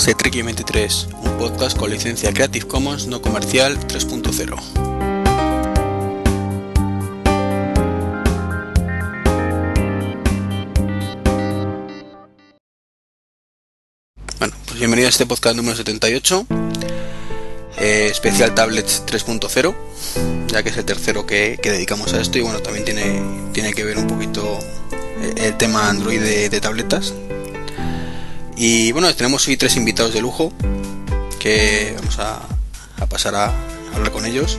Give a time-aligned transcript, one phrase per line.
[0.00, 4.56] podcast de Treki 23, un podcast con licencia Creative Commons no comercial 3.0.
[14.38, 16.46] Bueno, pues bienvenido a este podcast número 78,
[17.78, 19.74] eh, especial Tablets 3.0,
[20.46, 23.20] ya que es el tercero que, dedicamos a esto y bueno, también tiene,
[23.52, 24.58] tiene que ver un poquito
[25.36, 27.12] el tema Android de, tabletas.
[28.62, 30.52] Y bueno, tenemos hoy tres invitados de lujo
[31.38, 32.40] que vamos a,
[33.08, 33.54] pasar a
[33.94, 34.58] hablar con ellos.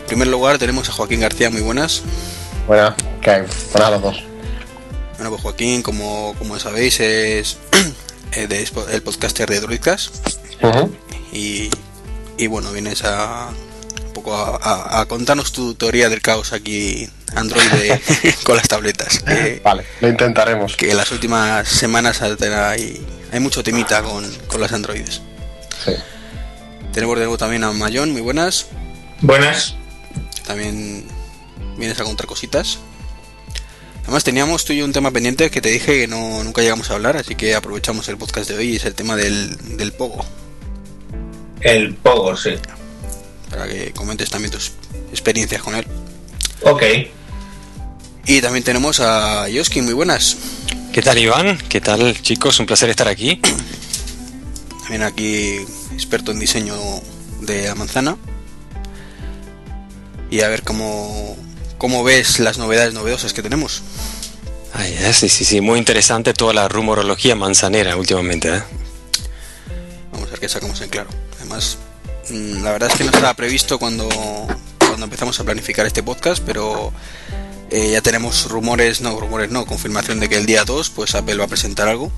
[0.00, 2.02] En primer lugar tenemos a Joaquín García, muy buenas.
[2.66, 3.42] Buenas, ¿qué hay?
[3.72, 4.22] Buenas los dos.
[5.14, 7.58] Bueno, pues Joaquín, como, como sabéis, es
[8.32, 10.16] el podcaster de Droidcast.
[11.32, 11.70] y,
[12.38, 13.50] y bueno, vienes a
[14.04, 17.62] un poco a, a, contarnos tu teoría del caos aquí Android
[18.42, 19.22] con las tabletas.
[19.62, 20.76] vale, lo intentaremos.
[20.76, 23.00] Que en las últimas semanas hay,
[23.32, 24.24] hay mucho temita con,
[24.58, 25.20] las Androides.
[25.84, 25.92] Sí.
[26.92, 28.66] Tenemos de nuevo también a Mayón, muy buenas.
[29.20, 29.74] Buenas.
[30.46, 31.04] También
[31.76, 32.78] vienes a contar cositas.
[34.04, 36.90] Además teníamos tú y yo un tema pendiente que te dije que no, nunca llegamos
[36.90, 39.92] a hablar, así que aprovechamos el podcast de hoy y es el tema del, del
[39.92, 40.24] Pogo.
[41.60, 42.54] El Pogo, sí.
[43.50, 44.72] Para que comentes también tus
[45.10, 45.86] experiencias con él.
[46.62, 46.82] Ok.
[48.26, 50.36] Y también tenemos a Yoski, muy buenas.
[50.98, 51.56] ¿Qué tal Iván?
[51.68, 52.58] ¿Qué tal chicos?
[52.58, 53.40] Un placer estar aquí.
[54.80, 56.74] También aquí experto en diseño
[57.40, 58.16] de la manzana.
[60.28, 61.36] Y a ver cómo,
[61.78, 63.84] cómo ves las novedades novedosas que tenemos.
[64.72, 68.56] Ay, sí, sí, sí, muy interesante toda la rumorología manzanera últimamente.
[68.56, 68.62] ¿eh?
[70.10, 71.10] Vamos a ver qué sacamos en claro.
[71.36, 71.78] Además,
[72.28, 74.08] mm, la verdad es que no estaba previsto cuando,
[74.80, 76.92] cuando empezamos a planificar este podcast, pero
[77.70, 81.36] eh, ya tenemos rumores, no, rumores no, confirmación de que el día 2 pues Apple
[81.36, 82.10] va a presentar algo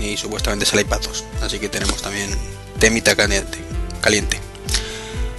[0.00, 1.24] y supuestamente es el iPad 2.
[1.42, 2.30] Así que tenemos también
[2.78, 3.58] temita caliente.
[4.00, 4.40] caliente.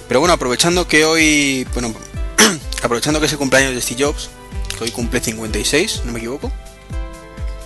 [0.08, 1.94] Pero bueno, aprovechando que hoy, bueno,
[2.82, 4.30] aprovechando que es el cumpleaños de Steve Jobs,
[4.76, 6.50] que hoy cumple 56, no me equivoco.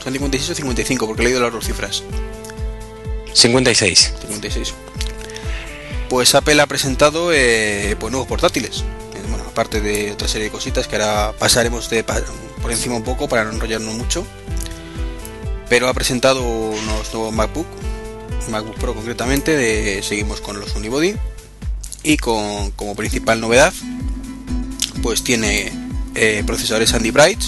[0.03, 1.07] ¿Son 56 o 55?
[1.07, 2.03] Porque he leído las dos cifras.
[3.33, 4.13] 56.
[4.21, 4.75] 56.
[6.09, 8.85] Pues Apple ha presentado eh, pues nuevos portátiles
[9.55, 13.45] parte de otra serie de cositas que ahora pasaremos de, por encima un poco para
[13.45, 14.27] no enrollarnos mucho.
[15.69, 17.67] Pero ha presentado unos nuevos MacBook,
[18.51, 21.15] MacBook Pro concretamente, de, seguimos con los Unibody
[22.03, 23.73] y con, como principal novedad
[25.03, 25.73] pues tiene
[26.15, 27.41] eh, procesadores Sandy Bright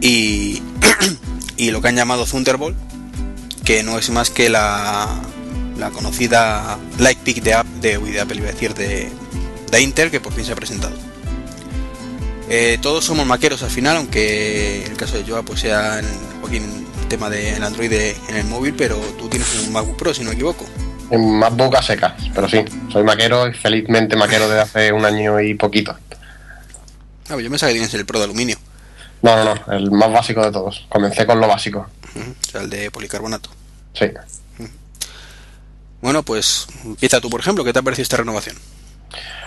[0.00, 0.62] y,
[1.56, 2.76] y lo que han llamado Thunderbolt
[3.64, 5.20] que no es más que la,
[5.76, 9.10] la conocida Lightpeak de, de, de Apple, iba a decir, de,
[9.70, 10.96] de Intel que por fin se ha presentado.
[12.50, 16.06] Eh, todos somos maqueros al final, aunque el caso de Joa pues sea en,
[16.50, 20.30] el tema del Android en el móvil, pero tú tienes un MacBook Pro, si no
[20.30, 20.64] me equivoco.
[21.10, 25.40] Un MacBook a secas, pero sí, soy maquero y felizmente maquero desde hace un año
[25.40, 25.96] y poquito.
[27.28, 28.56] Ah, pues yo me sabía que tienes el Pro de aluminio.
[29.20, 30.86] No, no, no, el más básico de todos.
[30.88, 31.86] Comencé con lo básico.
[32.14, 33.50] o sea, el de policarbonato.
[33.92, 34.06] Sí.
[36.00, 38.56] Bueno, pues empieza tú, por ejemplo, ¿qué te ha parecido esta renovación?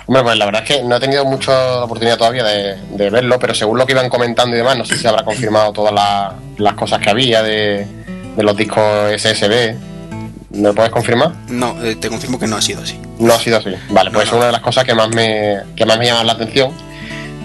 [0.07, 3.53] Hombre, pues la verdad es que no he tenido mucha oportunidad todavía de, verlo, pero
[3.53, 5.93] según lo que iban comentando y demás, no sé si habrá confirmado todas
[6.57, 7.85] las, cosas que había de,
[8.37, 9.75] los discos SSD.
[10.51, 11.31] ¿Me lo puedes confirmar?
[11.47, 12.99] No, eh, te confirmo que no ha sido así.
[13.19, 13.69] No ha sido así.
[13.89, 16.33] Vale, pues es una de las cosas que más me, que más me llama la
[16.33, 16.73] atención.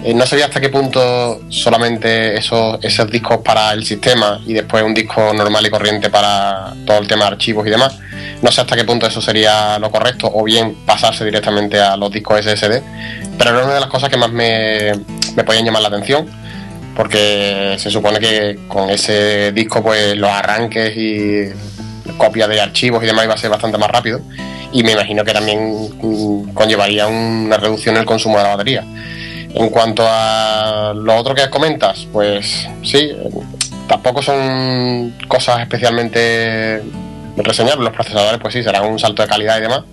[0.03, 4.83] Eh, no sabía hasta qué punto solamente esos, esos discos para el sistema y después
[4.83, 7.99] un disco normal y corriente para todo el tema de archivos y demás
[8.41, 12.11] no sé hasta qué punto eso sería lo correcto o bien pasarse directamente a los
[12.11, 12.81] discos SSD,
[13.37, 14.93] pero era una de las cosas que más me,
[15.35, 16.27] me podían llamar la atención
[16.95, 21.49] porque se supone que con ese disco pues los arranques y
[22.17, 24.21] copias de archivos y demás iba a ser bastante más rápido
[24.71, 25.89] y me imagino que también
[26.53, 28.83] conllevaría una reducción en el consumo de la batería.
[29.53, 33.11] En cuanto a lo otro que comentas, pues sí,
[33.87, 36.83] tampoco son cosas especialmente
[37.37, 37.77] reseñar.
[37.77, 39.83] Los procesadores, pues sí, serán un salto de calidad y demás.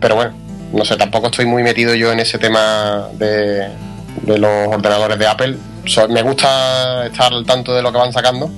[0.00, 0.32] Pero bueno,
[0.72, 3.68] no sé, tampoco estoy muy metido yo en ese tema de,
[4.26, 5.56] los ordenadores de Apple.
[6.10, 8.50] me gusta estar al tanto de lo que van sacando,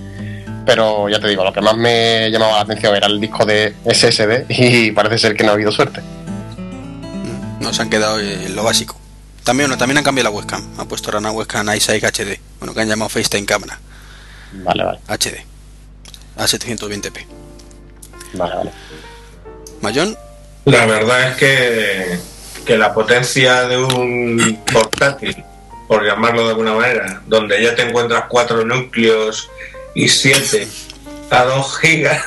[0.67, 3.75] pero ya te digo, lo que más me llamaba la atención era el disco de
[3.85, 6.01] SSD y parece ser que no ha habido suerte.
[7.61, 9.00] No se han quedado en lo básico.
[9.51, 10.63] También, también han cambiado la webcam.
[10.79, 12.39] Han puesto ahora una webcam iSight HD.
[12.61, 13.81] Bueno, que han llamado FaceTime cámara.
[14.53, 15.01] Vale, vale.
[15.09, 15.45] HD.
[16.37, 17.27] A 720p.
[18.35, 18.71] Vale, vale.
[19.81, 20.17] Mayón.
[20.67, 22.21] La verdad es que,
[22.65, 25.43] que la potencia de un portátil,
[25.89, 29.51] por llamarlo de alguna manera, donde ya te encuentras cuatro núcleos
[29.97, 30.69] y siete
[31.29, 32.23] a 2 gigas,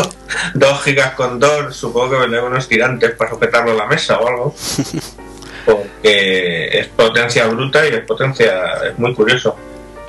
[0.54, 4.26] 2 gigas con 2, supongo que vendrán unos tirantes para sujetarlo a la mesa o
[4.26, 4.54] algo.
[5.64, 9.56] Porque es potencia bruta y es potencia, es muy curioso.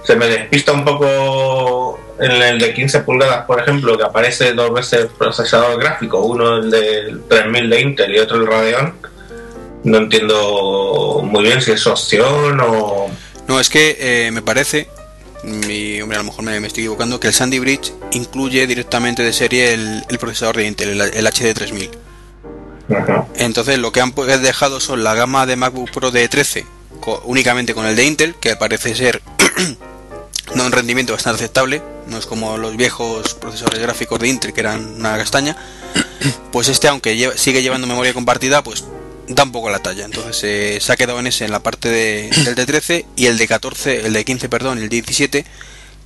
[0.03, 4.73] Se me despista un poco en el de 15 pulgadas, por ejemplo, que aparece dos
[4.73, 8.94] veces procesador gráfico, uno el del 3000 de Intel y otro el Radeon.
[9.83, 13.07] No entiendo muy bien si es opción o...
[13.47, 14.88] No, es que eh, me parece
[15.44, 19.33] mi, hombre, a lo mejor me, estoy equivocando, que el Sandy Bridge incluye directamente de
[19.33, 21.89] serie el, procesador de Intel, el, HD3000.
[23.35, 26.65] Entonces lo que han pues, dejado son la gama de MacBook Pro de 13
[27.25, 29.21] únicamente con el de Intel, que parece ser
[30.56, 34.62] no un rendimiento bastante aceptable, no es como los viejos procesadores gráficos de Intel que
[34.62, 35.56] eran una castaña.
[36.53, 38.85] Pues este, aunque sigue llevando memoria compartida, pues
[39.27, 40.06] da un poco la talla.
[40.06, 43.25] Entonces eh, se ha quedado en ese, en la parte de, del de 13 y
[43.25, 45.45] el de 14, el de 15, perdón, el de 17,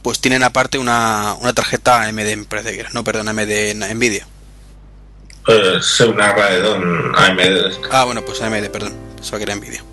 [0.01, 4.25] pues tienen aparte una, una tarjeta AMD, me parece que era, no, perdón, AMD Nvidia.
[5.47, 7.87] Pues una Radeon AMD.
[7.89, 9.83] Ah, bueno, pues AMD, perdón, pensaba que era Nvidia.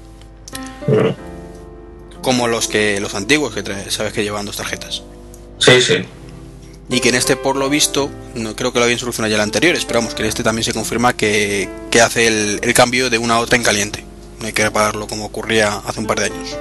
[0.86, 2.20] Mm.
[2.20, 5.02] Como los que los antiguos que sabes que llevan dos tarjetas.
[5.58, 6.04] Sí, sí
[6.88, 9.42] y que en este por lo visto, no creo que lo habían solucionado ya el
[9.42, 11.68] anterior, esperamos que en este también se confirma que,
[12.02, 14.04] hace el, cambio de una a otra en caliente.
[14.40, 16.56] No hay que repararlo como ocurría hace un par de años.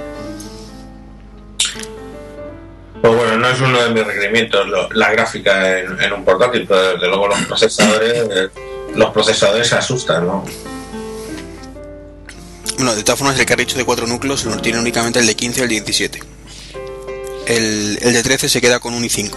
[3.02, 7.06] Pues bueno, no es uno de mis requerimientos la gráfica en, un portátil, pero desde
[7.08, 8.50] luego los procesadores,
[8.94, 10.44] los procesadores se asustan, ¿no?
[12.76, 15.60] Bueno, de todas formas el carricho de 4 núcleos lo tiene únicamente el de 15
[15.60, 16.22] y el de 17.
[17.46, 19.30] El, el de 13 se queda con un i5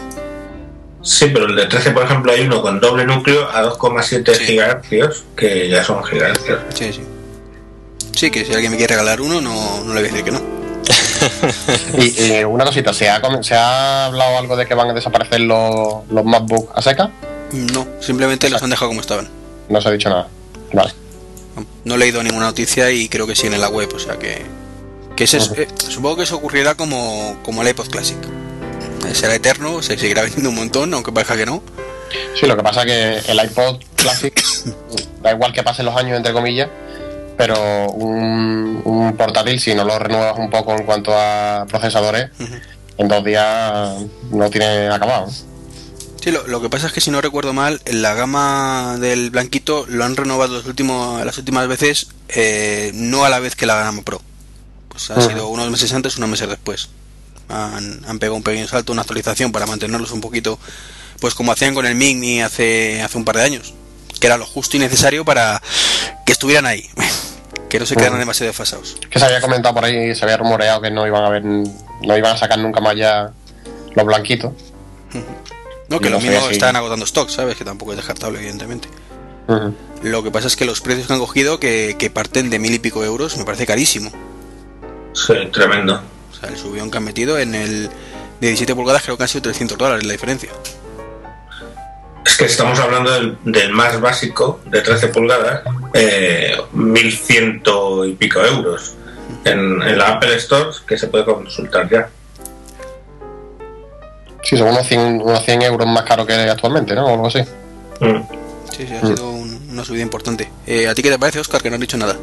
[1.08, 5.24] Sí, pero el de 13, por ejemplo, hay uno con doble núcleo a 2,7 GHz,
[5.38, 6.60] que ya son gigahercios.
[6.74, 7.02] Sí, sí.
[8.14, 10.32] Sí, que si alguien me quiere regalar uno, no, no le voy a decir que
[10.32, 10.42] no.
[11.98, 16.06] y, una cosita, ¿se ha, ¿se ha hablado algo de que van a desaparecer los,
[16.10, 17.10] los MacBook a seca?
[17.54, 19.30] No, simplemente los han dejado como estaban.
[19.70, 20.28] No se ha dicho nada.
[20.74, 20.92] Vale.
[21.84, 24.46] No, he leído ninguna noticia y creo que sí en la web, o sea que.
[25.16, 28.18] que ese, eh, supongo que eso ocurrirá como, como el iPod Classic
[29.14, 31.62] será eterno, se seguirá vendiendo un montón, aunque parezca que no.
[32.36, 34.44] Sí, lo que pasa es que el iPod Classic,
[35.22, 36.70] da igual que pasen los años, entre comillas,
[37.36, 42.30] pero un, portátil, si no lo renuevas un poco en cuanto a procesadores,
[42.98, 43.98] en dos días
[44.32, 45.28] no tiene acabado.
[46.22, 50.04] Sí, lo, que pasa es que si no recuerdo mal, la gama del blanquito lo
[50.04, 54.02] han renovado los últimos, las últimas veces, eh, no a la vez que la gama
[54.02, 54.22] Pro.
[54.90, 56.90] Pues ha sido unos meses antes, unos meses después
[57.50, 60.60] han, pegado un pequeño salto, una actualización para mantenerlos un poquito,
[61.20, 63.74] pues como hacían con el Mini hace, hace un par de años,
[64.20, 65.62] que era lo justo y necesario para
[66.26, 66.90] que estuvieran ahí,
[67.70, 68.98] que no se quedaran demasiado desfasados.
[69.10, 72.18] Que se había comentado por ahí, se había rumoreado que no iban a ver, no
[72.18, 73.32] iban a sacar nunca más ya
[73.96, 74.54] los blanquitos.
[75.90, 77.56] No, que lo mismo están agotando stock, ¿sabes?
[77.56, 78.90] Que tampoco es descartable, evidentemente.
[80.04, 82.74] Lo que pasa es que los precios que han cogido, que, que parten de mil
[82.74, 84.12] y pico euros, me parece carísimo.
[85.14, 86.02] Sí, tremendo.
[86.32, 87.90] O sea, el subión que han metido en el
[88.40, 90.50] de 17 pulgadas creo que han sido 300 dólares la diferencia.
[92.26, 93.12] Es que estamos hablando
[93.46, 95.62] del, más básico de 13 pulgadas,
[95.94, 97.64] eh, 1100
[98.06, 98.96] y pico euros
[99.46, 102.10] en, la Apple Store que se puede consultar ya.
[104.48, 107.06] Sí, son unos 100, euros más caro que actualmente, ¿no?
[107.06, 107.40] O algo así.
[108.00, 108.22] Mm.
[108.72, 110.50] Sí, sí, ha sido una subida importante.
[110.66, 112.16] Eh, ¿A ti qué te parece, Oscar, que no has dicho nada?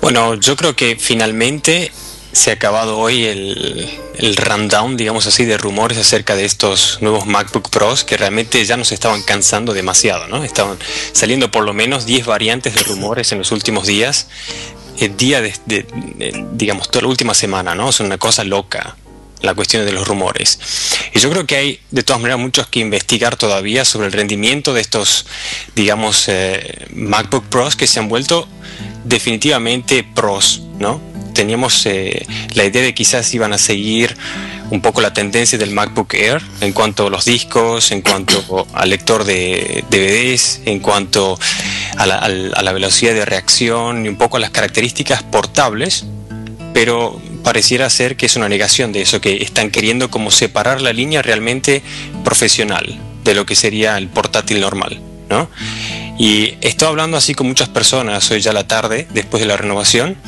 [0.00, 1.90] Bueno, yo creo que finalmente
[2.30, 7.26] se ha acabado hoy el, el rundown, digamos así, de rumores acerca de estos nuevos
[7.26, 10.44] MacBook Pros que realmente ya nos estaban cansando demasiado, ¿no?
[10.44, 10.78] Estaban
[11.10, 14.28] saliendo por lo menos 10 variantes de rumores en los últimos días,
[15.00, 15.86] el día de,
[16.52, 17.88] digamos, toda la última semana, ¿no?
[17.88, 18.96] Es una cosa loca
[19.42, 20.58] la cuestión de los rumores.
[21.14, 24.74] Y yo creo que hay de todas maneras muchos que investigar todavía sobre el rendimiento
[24.74, 25.26] de estos,
[25.74, 28.48] digamos, eh, MacBook Pros que se han vuelto
[29.04, 31.00] definitivamente pros, ¿no?
[31.38, 34.16] teníamos eh, la idea de quizás iban a seguir
[34.70, 38.90] un poco la tendencia del MacBook Air en cuanto a los discos, en cuanto al
[38.90, 41.38] lector de DVDs, en cuanto
[41.96, 46.06] a la, velocidad de reacción y un poco a las características portables,
[46.74, 50.92] pero pareciera ser que es una negación de eso, que están queriendo como separar la
[50.92, 51.82] línea realmente
[52.22, 55.00] profesional de lo que sería el portátil normal,
[55.30, 55.48] ¿no?
[56.18, 60.18] Y estoy hablando así con muchas personas hoy ya la tarde, después de la renovación,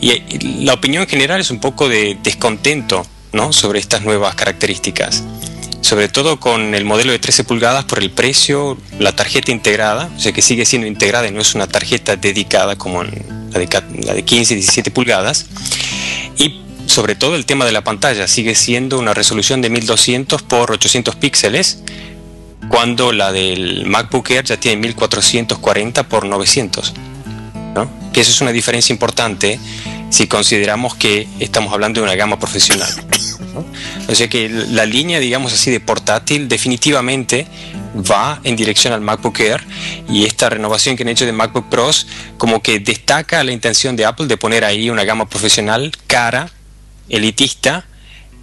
[0.00, 3.52] y la opinión general es un poco de descontento ¿no?
[3.52, 5.24] sobre estas nuevas características,
[5.84, 10.18] sobre todo con el modelo de 13 pulgadas por el precio, la tarjeta integrada, o
[10.18, 13.10] sea que sigue siendo integrada y no es una tarjeta dedicada como la
[13.58, 13.68] de,
[14.02, 15.44] la de 15 y 17 pulgadas,
[16.38, 20.72] y sobre todo el tema de la pantalla, sigue siendo una resolución de 1200 por
[20.72, 21.82] 800 píxeles,
[22.70, 26.94] cuando la del MacBook Air ya tiene 1440 por 900.
[27.74, 27.90] ¿no?
[28.10, 29.60] Que eso es una diferencia importante
[30.14, 32.88] si consideramos que estamos hablando de una gama profesional.
[34.06, 37.48] O sea que la línea, digamos así, de portátil definitivamente
[37.96, 39.64] va en dirección al MacBook Air
[40.08, 42.06] y esta renovación que han hecho de MacBook Pros
[42.38, 46.48] como que destaca la intención de Apple de poner ahí una gama profesional cara,
[47.08, 47.84] elitista,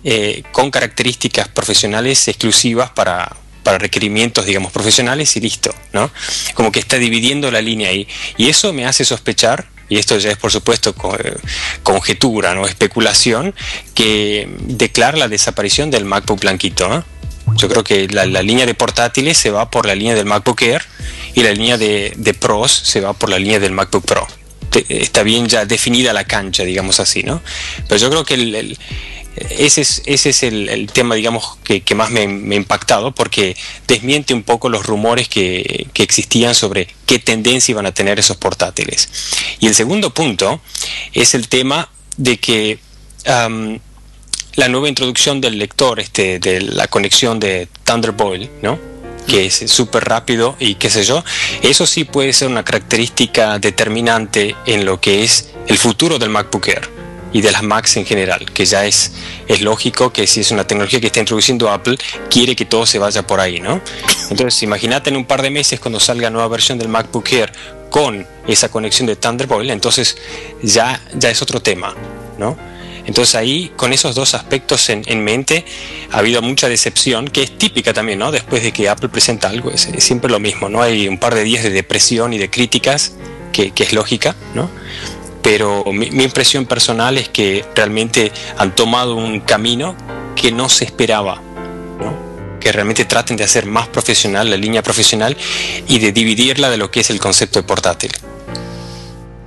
[0.04, 6.12] eh, con características profesionales exclusivas para, para requerimientos, digamos, profesionales y listo, ¿no?
[6.54, 8.10] Como que está dividiendo la línea ahí.
[8.36, 11.36] Y eso me hace sospechar, y esto ya es por supuesto eh,
[11.84, 12.66] conjetura, ¿no?
[12.66, 13.54] Especulación,
[13.94, 17.04] que declara la desaparición del MacBook blanquito,
[17.58, 20.82] Yo creo que la, línea de portátiles se va por la línea del MacBook Air
[21.36, 24.26] y la línea de, de Pros se va por la línea del MacBook Pro.
[24.88, 27.42] Está bien ya definida la cancha, digamos así, ¿no?
[27.90, 28.78] Pero yo creo que el
[29.36, 33.56] ese es, ese es el, tema, digamos, que, más me, ha impactado, porque
[33.88, 39.10] desmiente un poco los rumores que, existían sobre qué tendencia iban a tener esos portátiles.
[39.60, 40.62] Y el segundo punto
[41.14, 42.80] es el tema de que
[43.26, 48.80] la nueva introducción del lector, este, de la conexión de Thunderbolt, ¿no?
[49.28, 51.24] que es súper rápido y qué sé yo,
[51.62, 56.68] eso sí puede ser una característica determinante en lo que es el futuro del MacBook
[56.68, 59.12] Air y de las Macs en general, que ya es,
[59.48, 61.98] es lógico que si es una tecnología que está introduciendo Apple,
[62.30, 63.82] quiere que todo se vaya por ahí, ¿no?
[64.30, 67.52] Entonces, imagínate en un par de meses cuando salga nueva versión del MacBook Air
[67.90, 70.18] con esa conexión de Thunderbolt, entonces
[70.64, 71.94] ya, ya es otro tema,
[72.38, 72.58] ¿no?
[73.06, 75.66] Entonces ahí, con esos dos aspectos en, mente,
[76.12, 78.32] ha habido mucha decepción, que es típica también, ¿no?
[78.32, 80.82] Después de que Apple presenta algo, es, siempre lo mismo, ¿no?
[80.82, 83.14] Hay un par de días de depresión y de críticas,
[83.52, 84.70] que, que es lógica, ¿no?
[85.44, 89.96] Pero mi, impresión personal es que realmente han tomado un camino
[90.36, 91.42] que no se esperaba,
[92.60, 95.36] que realmente traten de hacer más profesional la línea profesional
[95.88, 98.12] y de dividirla de lo que es el concepto de portátil.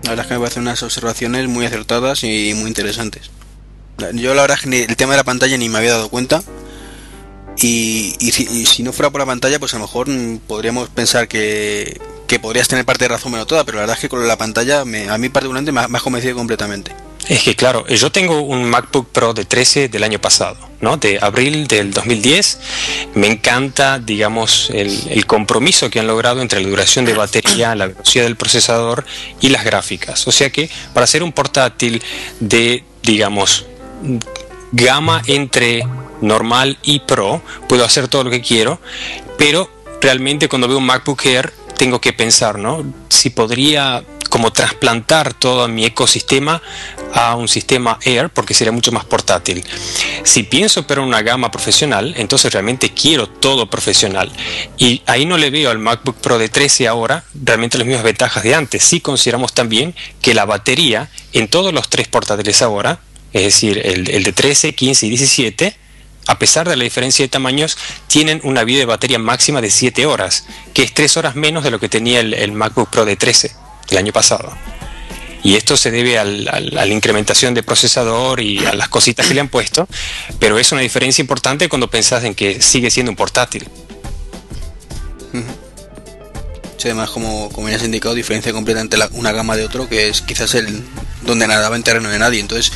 [0.02, 3.30] La verdad es que me parecen unas observaciones muy acertadas y muy interesantes.
[4.12, 6.42] Yo la verdad es que el tema de la pantalla ni me había dado cuenta.
[7.56, 10.08] Y, si, no fuera por la pantalla, pues a lo mejor
[10.46, 14.00] podríamos pensar que, que podrías tener parte de razón, pero toda, pero la verdad es
[14.00, 16.93] que con la pantalla, a mí particularmente me me ha convencido completamente.
[17.28, 20.99] Es que claro, yo tengo un MacBook Pro de 13 del año pasado, ¿no?
[20.99, 22.59] De abril del 2010.
[23.14, 28.25] Me encanta, digamos, el, compromiso que han logrado entre la duración de batería, la velocidad
[28.25, 29.07] del procesador
[29.40, 30.26] y las gráficas.
[30.28, 32.02] O sea que para hacer un portátil
[32.40, 33.64] de, digamos,
[34.73, 35.83] gama entre
[36.21, 38.81] normal y Pro, puedo hacer todo lo que quiero,
[39.38, 39.71] pero
[40.02, 41.54] realmente cuando veo un MacBook Air
[41.85, 42.83] tengo que pensar, ¿no?
[43.11, 46.62] Si podría como trasplantar todo mi ecosistema
[47.12, 49.62] a un sistema Air porque sería mucho más portátil.
[50.23, 54.33] Si pienso pero una gama profesional, entonces realmente quiero todo profesional.
[54.79, 58.43] Y ahí no le veo al MacBook Pro de 13 ahora realmente las mismas ventajas
[58.43, 58.83] de antes.
[58.83, 62.99] Si consideramos también que la batería en todos los tres portátiles ahora,
[63.35, 65.76] es decir, el de 13, 15 y 17,
[66.26, 67.76] a pesar de la diferencia de tamaños,
[68.07, 71.71] tienen una vida de batería máxima de 7 horas, que es 3 horas menos de
[71.71, 73.52] lo que tenía el, MacBook Pro de 13
[73.90, 74.57] el año pasado.
[75.43, 79.40] Y esto se debe a la incrementación de procesador y a las cositas que le
[79.40, 79.87] han puesto,
[80.38, 83.69] pero es una diferencia importante cuando pensás en que sigue siendo un portátil.
[86.78, 90.09] Sí, además, como, como ya has indicado, diferencia completa entre una gama de otro, que
[90.09, 90.83] es quizás el
[91.23, 92.40] donde nadaba en terreno de nadie.
[92.40, 92.73] Entonces,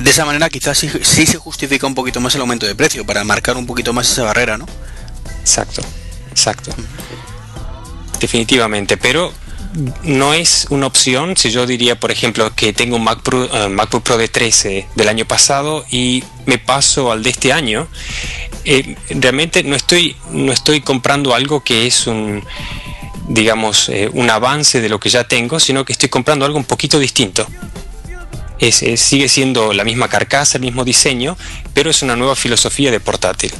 [0.00, 0.88] de esa manera quizás sí,
[1.26, 4.24] se justifica un poquito más el aumento de precio, para marcar un poquito más esa
[4.24, 4.66] barrera, ¿no?
[5.40, 5.82] Exacto,
[6.30, 6.74] exacto.
[8.20, 9.32] Definitivamente, pero
[10.02, 13.68] no es una opción si yo diría, por ejemplo, que tengo un Mac Pro, eh,
[13.68, 17.88] MacBook Pro de 13 del año pasado y me paso al de este año.
[18.64, 22.42] Eh, realmente no estoy, no estoy comprando algo que es un
[23.28, 26.64] digamos eh, un avance de lo que ya tengo, sino que estoy comprando algo un
[26.64, 27.46] poquito distinto
[28.58, 31.36] sigue siendo la misma carcasa, el mismo diseño,
[31.72, 33.52] pero es una nueva filosofía de portátil.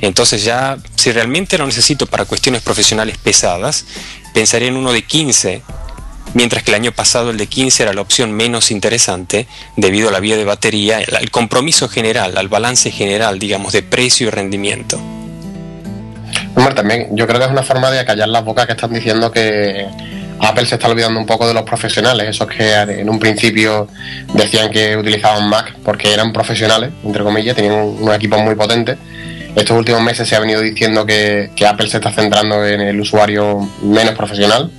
[0.00, 3.86] Entonces ya, si realmente lo necesito para cuestiones profesionales pesadas,
[4.34, 5.62] pensaría en uno de 15,
[6.34, 10.12] mientras que el año pasado el de 15 era la opción menos interesante debido a
[10.12, 15.00] la vía de batería, al compromiso general, al balance general, digamos, de precio y rendimiento.
[16.54, 19.30] Hombre, también yo creo que es una forma de acallar las bocas que están diciendo
[19.30, 19.86] que
[20.40, 23.88] Apple se está olvidando un poco de los profesionales, esos que en un principio
[24.34, 28.98] decían que utilizaban Mac porque eran profesionales, entre comillas, tenían unos equipos muy potentes.
[29.54, 33.66] Estos últimos meses se ha venido diciendo que, Apple se está centrando en el usuario
[33.82, 34.70] menos profesional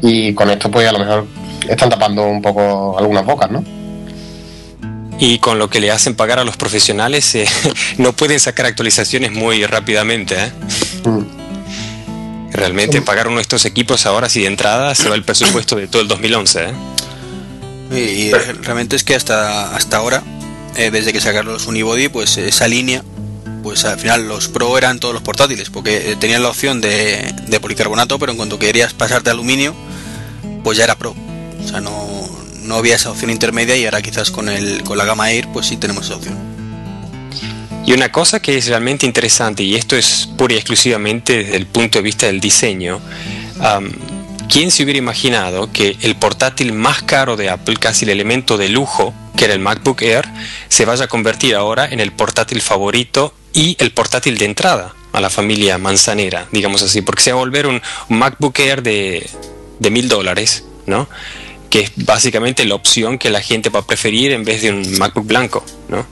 [0.00, 1.26] y con esto pues a lo mejor
[1.68, 3.62] están tapando un poco algunas bocas, ¿no?
[5.20, 7.46] Y con lo que le hacen pagar a los profesionales, eh,
[7.98, 10.36] no pueden sacar actualizaciones muy rápidamente.
[10.36, 10.52] ¿eh?
[11.04, 11.37] Mm.
[12.52, 15.86] Realmente pagar uno de estos equipos ahora si de entrada se va el presupuesto de
[15.86, 16.64] todo el 2011.
[16.64, 16.72] ¿eh?
[17.90, 20.22] Y, realmente es que hasta, hasta ahora,
[20.76, 23.02] eh, desde que sacaron los Unibody, pues esa línea,
[23.62, 27.34] pues al final los Pro eran todos los portátiles, porque eh, tenían la opción de,
[27.46, 29.74] de policarbonato, pero en cuanto querías pasarte a aluminio,
[30.64, 31.14] pues ya era Pro.
[31.64, 32.28] O sea, no,
[32.62, 35.66] no había esa opción intermedia y ahora quizás con, el, con la gama Air, pues
[35.66, 36.47] sí tenemos esa opción.
[37.88, 41.64] Y una cosa que es realmente interesante, y esto es pura y exclusivamente desde el
[41.64, 43.00] punto de vista del diseño,
[44.50, 48.68] ¿quién se hubiera imaginado que el portátil más caro de Apple, casi el elemento de
[48.68, 50.28] lujo, que era el MacBook Air,
[50.68, 55.22] se vaya a convertir ahora en el portátil favorito y el portátil de entrada a
[55.22, 57.80] la familia manzanera, digamos así, porque se va a volver un,
[58.10, 59.30] MacBook Air de
[59.90, 61.08] mil dólares, ¿no?
[61.70, 64.98] que es básicamente la opción que la gente va a preferir en vez de un
[64.98, 66.06] MacBook blanco, ¿no?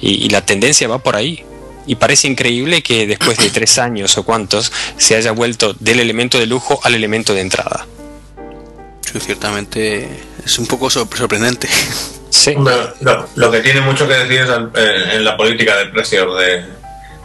[0.00, 1.44] Y, y la tendencia va por ahí.
[1.86, 6.38] Y parece increíble que después de tres años o cuantos se haya vuelto del elemento
[6.38, 7.86] de lujo al elemento de entrada.
[9.00, 10.08] Sí, ciertamente
[10.44, 11.68] es un poco sorprendente.
[12.30, 12.54] Sí.
[13.36, 16.64] lo, que tiene mucho que decir es eh, en la política de precios de,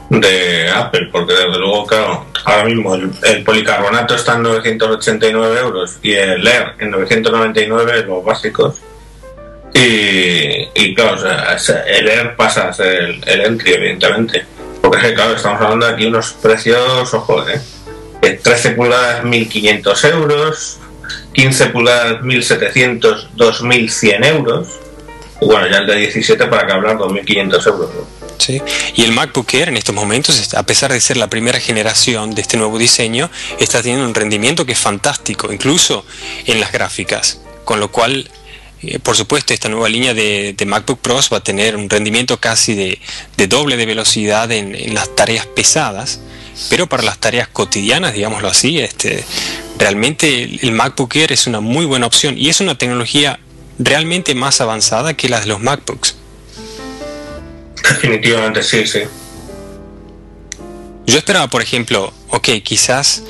[0.10, 6.14] de Apple, porque desde luego, claro, ahora mismo el, policarbonato está en 989 euros y
[6.14, 8.76] el Air en 999, los básicos.
[9.74, 11.18] Y, y claro,
[11.88, 14.46] el Air pasa a ser el, entry, evidentemente.
[14.82, 17.62] Porque claro, estamos hablando aquí unos precios, ojo, ¿eh?
[18.22, 20.80] 13 pulgadas 1500 euros,
[21.34, 24.68] 15 pulgadas 1700, 2100 euros.
[25.42, 27.90] Bueno, ya el de 17 para que hablar 2500 euros.
[28.40, 28.62] Sí.
[28.96, 32.42] Y el MacBook Air en estos momentos, a pesar de ser la primera generación de
[32.42, 33.30] este nuevo diseño,
[33.60, 36.06] está teniendo un rendimiento que es fantástico, incluso
[36.46, 37.40] en las gráficas.
[37.64, 38.30] Con lo cual,
[38.82, 42.76] eh, por supuesto, esta nueva línea de, MacBook Pros va a tener un rendimiento casi
[42.76, 43.00] de,
[43.48, 46.22] doble de velocidad en, las tareas pesadas,
[46.70, 49.24] pero para las tareas cotidianas, digámoslo así, este,
[49.78, 53.40] realmente el MacBook Air es una muy buena opción y es una tecnología
[53.78, 56.16] realmente más avanzada que las de los MacBooks.
[57.84, 59.00] Definitivamente sí, sí.
[61.06, 63.24] Yo esperaba, por ejemplo, ok, quizás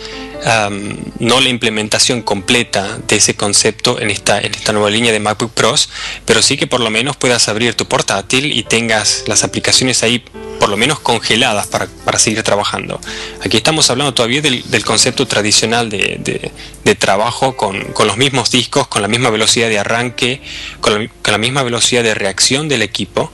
[1.19, 5.51] no la implementación completa de ese concepto en esta, en esta nueva línea de MacBook
[5.51, 5.89] Pros,
[6.25, 10.23] pero sí que por lo menos puedas abrir tu portátil y tengas las aplicaciones ahí
[10.59, 11.87] por lo menos congeladas para,
[12.19, 12.99] seguir trabajando.
[13.43, 16.51] Aquí estamos hablando todavía del, concepto tradicional de,
[16.97, 20.41] trabajo con, los mismos discos, con la misma velocidad de arranque,
[20.81, 23.31] con la misma velocidad de reacción del equipo.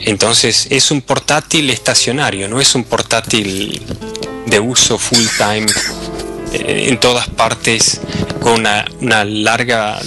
[0.00, 3.82] Entonces es un portátil estacionario, no es un portátil
[4.46, 5.66] de uso full time
[6.64, 8.00] en todas partes
[8.40, 8.60] con
[9.00, 9.98] una, larga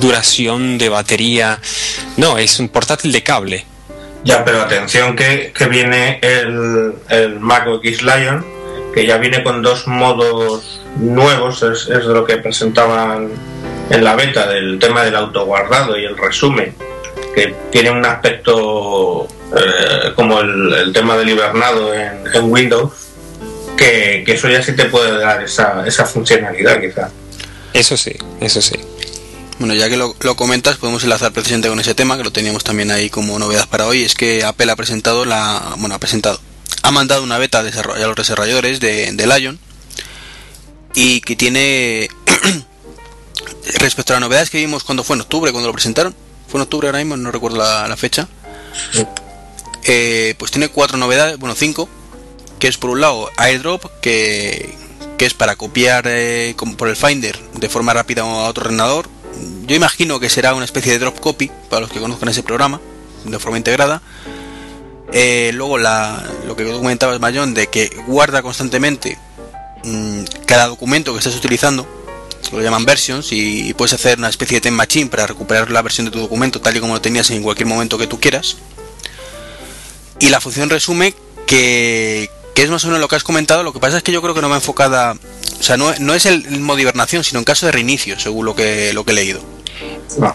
[0.00, 1.58] duración de batería.
[2.16, 3.64] No, es un portátil de cable.
[4.24, 8.44] Ya, pero atención que, viene el, el MacBook X Lion,
[8.94, 13.30] que ya viene con dos modos nuevos, es, es lo que presentaban
[13.90, 16.74] en la beta del tema del autoguardado y el resumen
[17.34, 22.92] que tiene un aspecto eh, como el, tema del hibernado en, Windows,
[23.82, 27.10] que, eso ya sí te puede dar esa, esa funcionalidad quizá.
[27.72, 28.74] Eso sí, eso sí.
[29.58, 32.90] Bueno, ya que lo, comentas, podemos enlazar precisamente con ese tema, que lo teníamos también
[32.90, 35.74] ahí como novedad para hoy, es que Apple ha presentado la...
[35.78, 36.40] bueno, ha presentado,
[36.82, 39.58] ha mandado una beta a, los desarrolladores de, de Lion
[40.94, 42.08] y que tiene...
[43.78, 46.14] respecto a las novedades que vimos cuando fue en octubre, cuando lo presentaron,
[46.48, 48.28] fue en octubre ahora mismo, no recuerdo la, fecha.
[49.84, 51.88] Eh, pues tiene cuatro novedades, bueno, cinco,
[52.62, 54.72] que es por un lado AirDrop, que,
[55.18, 59.08] que es para copiar eh, por el Finder de forma rápida a otro ordenador.
[59.66, 62.80] Yo imagino que será una especie de drop copy, para los que conozcan ese programa,
[63.24, 64.00] de forma integrada.
[65.12, 69.18] Eh, luego lo que comentabas, Mayón, de que guarda constantemente
[69.82, 71.84] mm, cada documento que estés utilizando
[72.52, 76.04] lo llaman versions y, puedes hacer una especie de time machine para recuperar la versión
[76.04, 78.56] de tu documento tal y como lo tenías en cualquier momento que tú quieras.
[80.20, 81.12] Y la función resume
[81.44, 84.22] que, es más o menos lo que has comentado, lo que pasa es que yo
[84.22, 85.16] creo que no va enfocada,
[85.58, 88.46] o sea, no, no es el, modo de hibernación, sino en caso de reinicio, según
[88.46, 89.40] lo que, lo que he leído.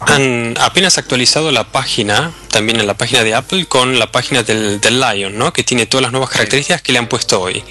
[0.02, 4.82] Han apenas actualizado la página, también en la página de Apple, con la página del,
[4.82, 5.54] del Lion, ¿no?
[5.54, 7.64] que tiene todas las nuevas características que le han puesto hoy.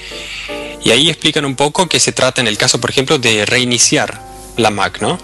[0.85, 4.21] Y ahí explican un poco que se trata en el caso, por ejemplo, de reiniciar
[4.57, 5.19] la Mac, ¿no?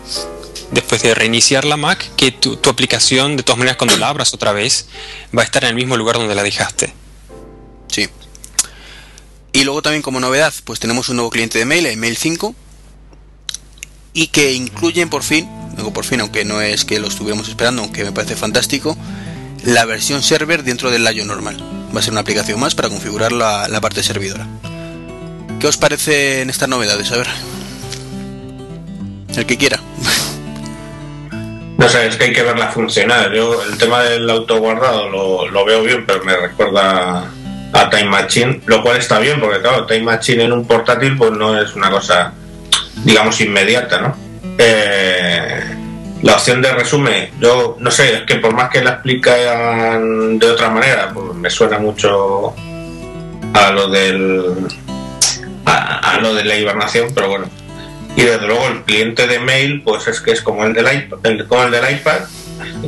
[0.72, 4.52] Después de reiniciar la Mac, que tu, aplicación, de todas maneras, cuando la abras otra
[4.52, 4.88] vez,
[5.37, 6.92] va a estar en el mismo lugar donde la dejaste.
[7.88, 8.08] Sí.
[9.53, 12.55] Y luego también como novedad, pues tenemos un nuevo cliente de mail, el Mail 5,
[14.15, 17.83] y que incluyen por fin, digo por fin, aunque no es que lo estuviéramos esperando,
[17.83, 18.97] aunque me parece fantástico,
[19.65, 21.62] la versión server dentro del Lion normal.
[21.95, 24.49] Va a ser una aplicación más para configurar la, la parte servidora
[25.61, 27.12] ¿Qué os parece en estas novedades?
[27.12, 27.29] A ver.
[29.37, 29.79] El que quiera.
[31.79, 33.33] No sé, es que hay que verla funcionar.
[33.33, 37.29] Yo el tema del autoguardado lo, lo veo bien, pero me recuerda
[37.72, 41.32] a Time Machine, lo cual está bien, porque claro, Time Machine en un portátil pues
[41.32, 42.32] no es una cosa,
[43.04, 44.16] digamos, inmediata, ¿no?
[44.58, 45.61] Eh,
[46.22, 50.50] la opción de resumen, yo no sé, es que por más que la explican de
[50.50, 52.54] otra manera, pues me suena mucho
[53.54, 54.68] a lo del
[55.64, 57.46] a, lo de la hibernación, pero bueno.
[58.14, 61.18] Y desde luego el cliente de mail, pues es que es como el del iPad,
[61.24, 62.20] el, como el del iPad,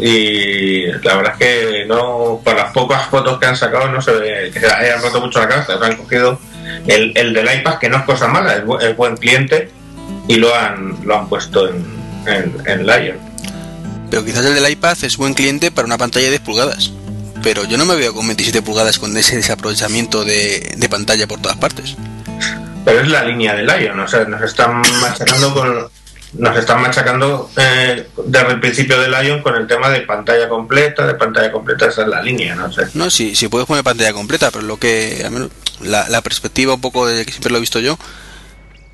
[0.01, 4.13] y la verdad es que no, por las pocas fotos que han sacado no se
[4.13, 6.39] ve que se hayan roto mucho la cabeza, han cogido
[6.87, 9.71] el, el del iPad que no es cosa mala, es, buen cliente
[10.29, 11.85] y lo han, lo han puesto en,
[12.67, 13.19] en, Lion.
[14.11, 16.93] Pero quizás el del iPad es buen cliente para una pantalla de 10 pulgadas.
[17.43, 21.41] Pero yo no me veo con 27 pulgadas con ese desaprovechamiento de, de pantalla por
[21.41, 21.97] todas partes.
[22.85, 25.89] Pero es la línea de Lion, o sea, nos están machacando con,
[26.37, 31.07] nos están machacando eh, desde el principio del Lion con el tema de pantalla completa,
[31.07, 32.83] de pantalla completa, esa es la línea, no sé.
[32.95, 35.29] No, sí, sí puedes poner pantalla completa, pero lo que,
[35.81, 37.99] la, la perspectiva un poco de que siempre lo he visto yo,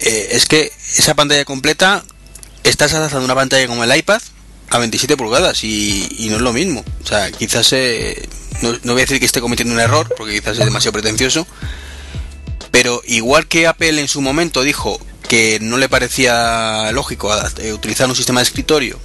[0.00, 2.04] eh, es que esa pantalla completa
[2.64, 4.20] estás adaptando una pantalla como el iPad
[4.70, 6.84] a 27 pulgadas y, no es lo mismo.
[7.02, 8.28] O sea, quizás, eh,
[8.62, 11.46] no, no voy a decir que esté cometiendo un error, porque quizás es demasiado pretencioso,
[12.70, 14.98] pero igual que Apple en su momento dijo
[15.30, 18.98] que no le parecía lógico eh, utilizar un sistema de escritorio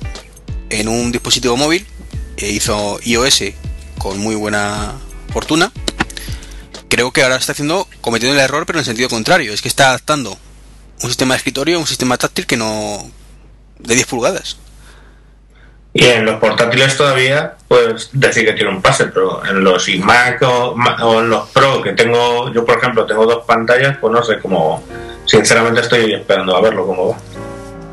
[0.71, 1.85] en un dispositivo móvil,
[2.37, 3.43] e hizo iOS
[3.99, 4.95] con muy buena
[5.31, 5.71] fortuna.
[6.89, 9.67] Creo que ahora está haciendo, cometiendo el error, pero en el sentido contrario, es que
[9.67, 10.35] está adaptando
[11.03, 13.07] un sistema de escritorio a un sistema táctil que no.
[13.77, 14.57] de 10 pulgadas.
[15.97, 20.41] Y en los portátiles todavía, pues decir que tiene un pase, pero en los iMac
[20.41, 20.75] o,
[21.21, 24.83] en los Pro que tengo, yo por ejemplo tengo dos pantallas, pues no sé cómo,
[25.23, 27.17] sinceramente estoy esperando a verlo cómo va.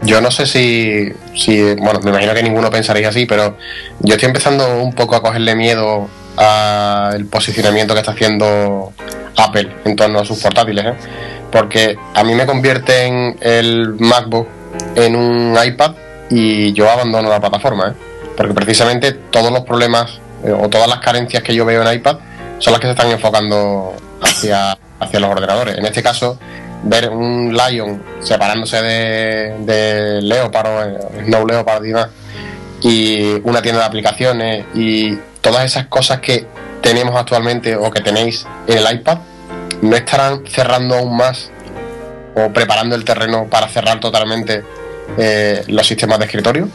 [0.02, 3.56] Yo no sé si, si, bueno, me imagino que ninguno pensaría así, pero
[4.00, 8.92] yo estoy empezando un poco a cogerle miedo al posicionamiento que está haciendo
[9.36, 10.94] Apple en torno a sus portátiles, ¿eh?
[11.52, 14.48] porque a mí me convierten el MacBook
[14.96, 15.92] en un iPad
[16.34, 17.92] y yo abandono la plataforma, ¿eh?
[18.36, 22.16] porque precisamente todos los problemas eh, o todas las carencias que yo veo en iPad
[22.58, 25.76] son las que se están enfocando hacia, hacia los ordenadores.
[25.76, 26.38] En este caso,
[26.84, 32.08] ver un Lion separándose de, de Leopard, eh, Snow Leopard y demás,
[32.80, 36.46] y una tienda de aplicaciones y todas esas cosas que
[36.80, 39.18] tenemos actualmente o que tenéis en el iPad,
[39.82, 41.50] ¿no estarán cerrando aún más
[42.34, 44.64] o preparando el terreno para cerrar totalmente
[45.18, 46.68] eh, los sistemas de escritorio?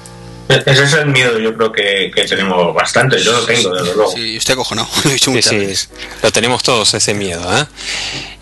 [0.50, 3.21] Ese es el miedo, yo creo que, tenemos bastante.
[3.21, 4.12] Yo lo tengo, desde luego.
[4.12, 5.89] Sí, usted cojonado, lo he dicho muchas veces.
[6.23, 7.43] Lo tenemos todos, ese miedo.
[7.58, 7.65] ¿eh?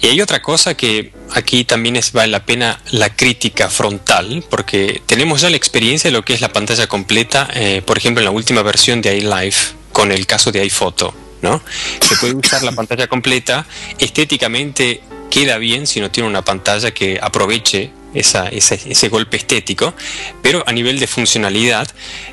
[0.02, 5.02] Y hay otra cosa que aquí también es, vale la pena la crítica frontal, porque
[5.08, 8.26] tenemos ya la experiencia de lo que es la pantalla completa, eh, por ejemplo, en
[8.26, 11.14] la última versión de iLife, con el caso de iPhoto.
[11.42, 11.62] ¿no?
[12.02, 13.66] Se puede usar la pantalla completa,
[13.98, 19.94] estéticamente queda bien si no tiene una pantalla que aproveche ese, golpe estético,
[20.42, 21.88] pero a nivel de funcionalidad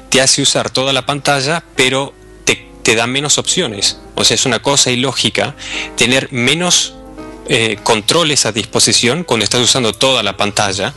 [0.08, 2.14] te hace usar toda la pantalla, pero
[2.44, 3.98] te, da menos opciones.
[4.16, 5.54] O sea, es una cosa ilógica
[5.96, 6.94] tener menos
[7.48, 10.92] eh, controles a disposición cuando estás usando toda la pantalla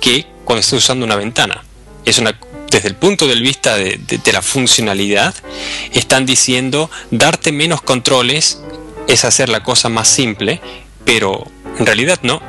[0.00, 1.64] que cuando estás usando una ventana.
[2.04, 2.38] Es una,
[2.70, 5.34] desde el punto de vista de, de la funcionalidad,
[5.92, 8.58] están diciendo darte menos controles
[9.08, 10.60] es hacer la cosa más simple,
[11.04, 11.46] pero
[11.78, 12.40] en realidad no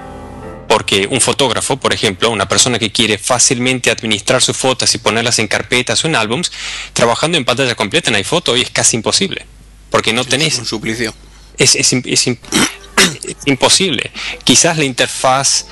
[0.69, 5.39] porque un fotógrafo, por ejemplo, una persona que quiere fácilmente administrar sus fotos y ponerlas
[5.39, 6.51] en carpetas o en álbums,
[6.93, 9.47] trabajando en pantalla completa en iPhoto hoy es casi imposible,
[9.89, 10.59] porque no tenéis...
[10.59, 11.11] un suplicio.
[11.57, 12.27] Es, es,
[13.45, 14.11] imposible.
[14.43, 15.65] Quizás la interfaz,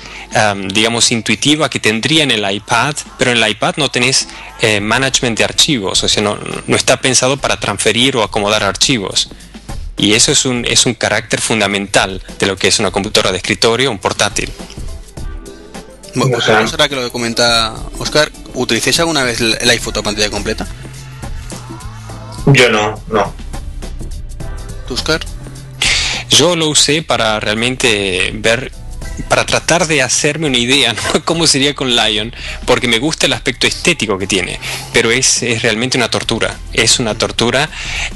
[0.72, 4.26] digamos, intuitiva que tendría en el iPad, pero en el iPad no tenés
[4.60, 9.30] eh, management de archivos, o sea, no, no, está pensado para transferir o acomodar archivos.
[9.98, 13.38] Y eso es un, es un carácter fundamental de lo que es una computadora de
[13.38, 14.50] escritorio, un portátil.
[16.14, 20.30] Bueno, pues será que lo que comenta Oscar, ¿utilicéis alguna vez el iPhoto a pantalla
[20.30, 20.66] completa?
[22.52, 23.34] Yo no, no.
[24.86, 25.20] ¿Tú, Oscar?
[26.30, 28.72] Yo lo usé para realmente ver
[29.28, 31.24] para tratar de hacerme una idea ¿no?
[31.24, 32.34] cómo sería con Lion,
[32.66, 34.58] porque me gusta el aspecto estético que tiene,
[34.92, 37.68] pero es, es, realmente una tortura, es una tortura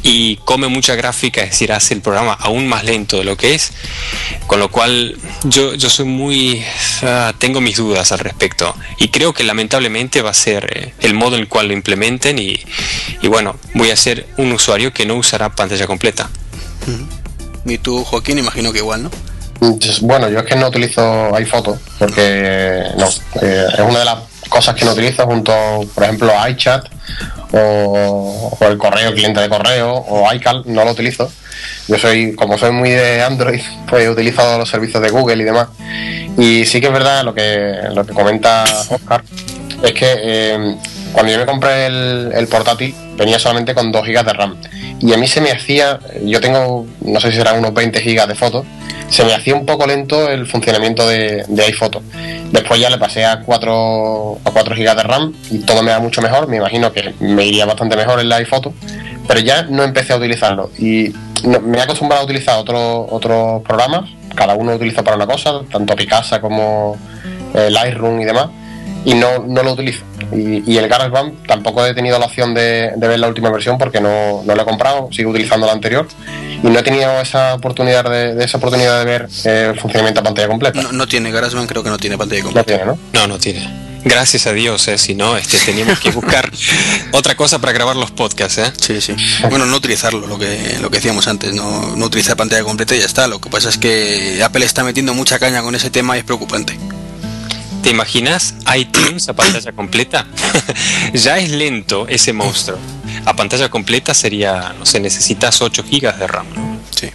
[0.02, 3.54] y come mucha gráfica, es decir, hace el programa aún más lento de lo que
[3.54, 3.72] es,
[4.46, 6.64] con lo cual yo, yo soy muy,
[7.02, 11.14] uh, tengo mis dudas al respecto y creo que lamentablemente va a ser eh, el
[11.14, 12.58] modo en el cual lo implementen y,
[13.20, 16.30] y, bueno, voy a ser un usuario que no usará pantalla completa.
[17.64, 19.10] Y tú, Joaquín, imagino que igual, ¿no?
[20.00, 23.06] Bueno, yo es que no utilizo iPhoto porque no,
[23.40, 25.52] eh, es una de las cosas que no utilizo junto,
[25.94, 26.86] por ejemplo, a iChat
[27.52, 31.30] o, el correo, cliente de correo o iCal, no lo utilizo.
[31.86, 35.44] Yo soy, como soy muy de Android, pues he utilizado los servicios de Google y
[35.44, 35.68] demás.
[36.36, 39.22] Y sí que es verdad lo que, lo que comenta Oscar,
[39.82, 40.76] es que eh,
[41.12, 44.56] cuando yo me compré el, portátil venía solamente con 2 GB de RAM.
[45.02, 48.26] Y a mí se me hacía, yo tengo, no sé si serán unos 20 GB
[48.28, 48.64] de fotos,
[49.08, 52.02] se me hacía un poco lento el funcionamiento de, de iPhoto.
[52.52, 55.98] Después ya le pasé a 4, a 4 GB de RAM y todo me va
[55.98, 56.46] mucho mejor.
[56.46, 58.72] Me imagino que me iría bastante mejor en la iPhoto,
[59.26, 60.70] pero ya no empecé a utilizarlo.
[60.78, 61.12] Y
[61.44, 65.62] me he acostumbrado a utilizar otros otros programas, cada uno lo utiliza para una cosa,
[65.70, 66.96] tanto Picasa como
[67.54, 68.50] el Lightroom y demás
[69.04, 70.04] y no, no lo utilizo.
[70.32, 74.00] Y, y el GarageBand tampoco he tenido la opción de, ver la última versión porque
[74.00, 76.06] no, no, lo he comprado, sigo utilizando la anterior
[76.62, 80.24] y no he tenido esa oportunidad de, esa oportunidad de ver eh, el funcionamiento a
[80.24, 80.82] pantalla completa.
[80.92, 82.72] No, tiene, GarageBand creo que no tiene pantalla completa.
[82.72, 83.20] No tiene, ¿no?
[83.20, 83.92] No, no tiene.
[84.04, 84.98] Gracias a Dios, ¿eh?
[84.98, 86.50] si no, este, teníamos que buscar
[87.12, 88.58] otra cosa para grabar los podcasts.
[88.58, 88.72] ¿eh?
[88.80, 89.14] Sí, sí.
[89.48, 92.98] Bueno, no utilizarlo, lo que, lo que decíamos antes, no, no utilizar pantalla completa y
[92.98, 93.28] ya está.
[93.28, 96.24] Lo que pasa es que Apple está metiendo mucha caña con ese tema y es
[96.24, 96.76] preocupante.
[97.82, 100.24] ¿Te imaginas iTunes a pantalla completa?
[101.12, 102.78] ya es lento ese monstruo.
[103.24, 106.46] A pantalla completa sería, no sé, necesitas 8 GB de RAM.
[106.94, 107.10] Sí.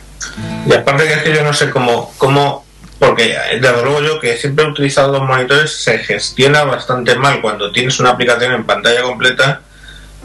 [0.65, 2.65] Y aparte que es que yo no sé cómo, cómo
[2.99, 7.71] porque desde luego yo que siempre he utilizado los monitores se gestiona bastante mal cuando
[7.71, 9.61] tienes una aplicación en pantalla completa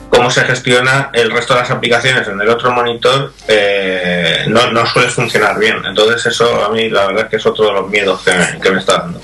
[0.09, 4.87] cómo se gestiona el resto de las aplicaciones en el otro monitor eh, no, no,
[4.87, 7.91] suele funcionar bien entonces eso a mí la verdad es que es otro de los
[7.91, 9.21] miedos que me está dando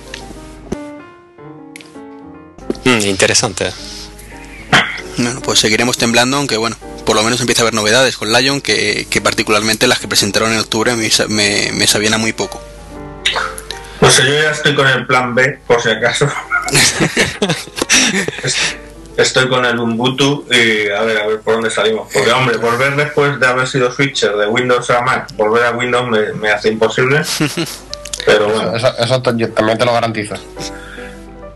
[2.89, 3.71] Mm, interesante.
[5.19, 8.63] Bueno, pues seguiremos temblando, aunque bueno, por lo menos empieza a haber novedades con Lion,
[8.63, 11.11] que, particularmente las que presentaron en octubre me,
[11.73, 12.63] me, sabían a muy poco.
[14.01, 16.29] Pues yo ya estoy con el plan B, por si acaso.
[19.17, 22.09] estoy con el Ubuntu y a ver, a ver por dónde salimos.
[22.13, 26.09] Porque, hombre, volver después de haber sido switcher de Windows a Mac, volver a Windows
[26.37, 27.23] me, hace imposible.
[28.25, 28.77] Pero bueno.
[28.77, 30.37] Eso, eso también te lo garantizo.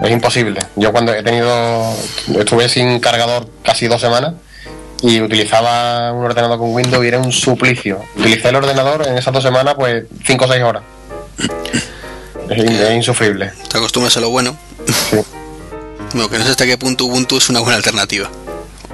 [0.03, 0.61] Es imposible.
[0.77, 1.95] Yo cuando he tenido,
[2.37, 4.35] estuve sin cargador casi dos semanas
[5.01, 8.03] y utilizaba un ordenador con Windows y era un suplicio.
[8.17, 10.83] Utilicé el ordenador en esas dos semanas pues cinco o seis horas.
[12.51, 13.53] Es, insufrible.
[13.71, 14.57] Te acostumbras a lo bueno.
[15.11, 15.19] Sí.
[16.15, 18.29] Bueno, que no sé hasta qué punto Ubuntu es una buena alternativa.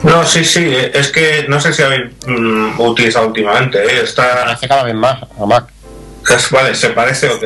[0.03, 3.79] No, sí, sí, es que no sé si habéis mm, utilizado últimamente.
[3.79, 4.03] ¿eh?
[4.05, 4.51] Está...
[4.51, 5.67] Hace cada vez más a Mac
[6.51, 7.45] vale, se parece, ok.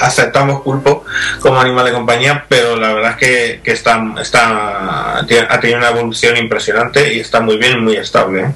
[0.00, 1.04] Aceptamos pulpo
[1.40, 5.88] como animal de compañía, pero la verdad es que, que está, está, ha tenido una
[5.90, 8.42] evolución impresionante y está muy bien, muy estable.
[8.42, 8.54] ¿eh?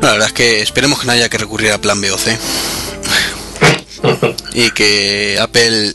[0.00, 2.36] La verdad es que esperemos que no haya que recurrir a plan B o C.
[4.54, 5.94] y que Apple,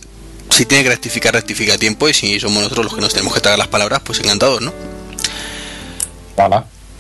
[0.51, 2.07] si tiene que rectificar, rectifica a tiempo.
[2.07, 4.73] Y si somos nosotros los que nos tenemos que tragar las palabras, pues encantados, ¿no?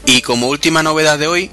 [0.05, 1.51] Y como última novedad de hoy,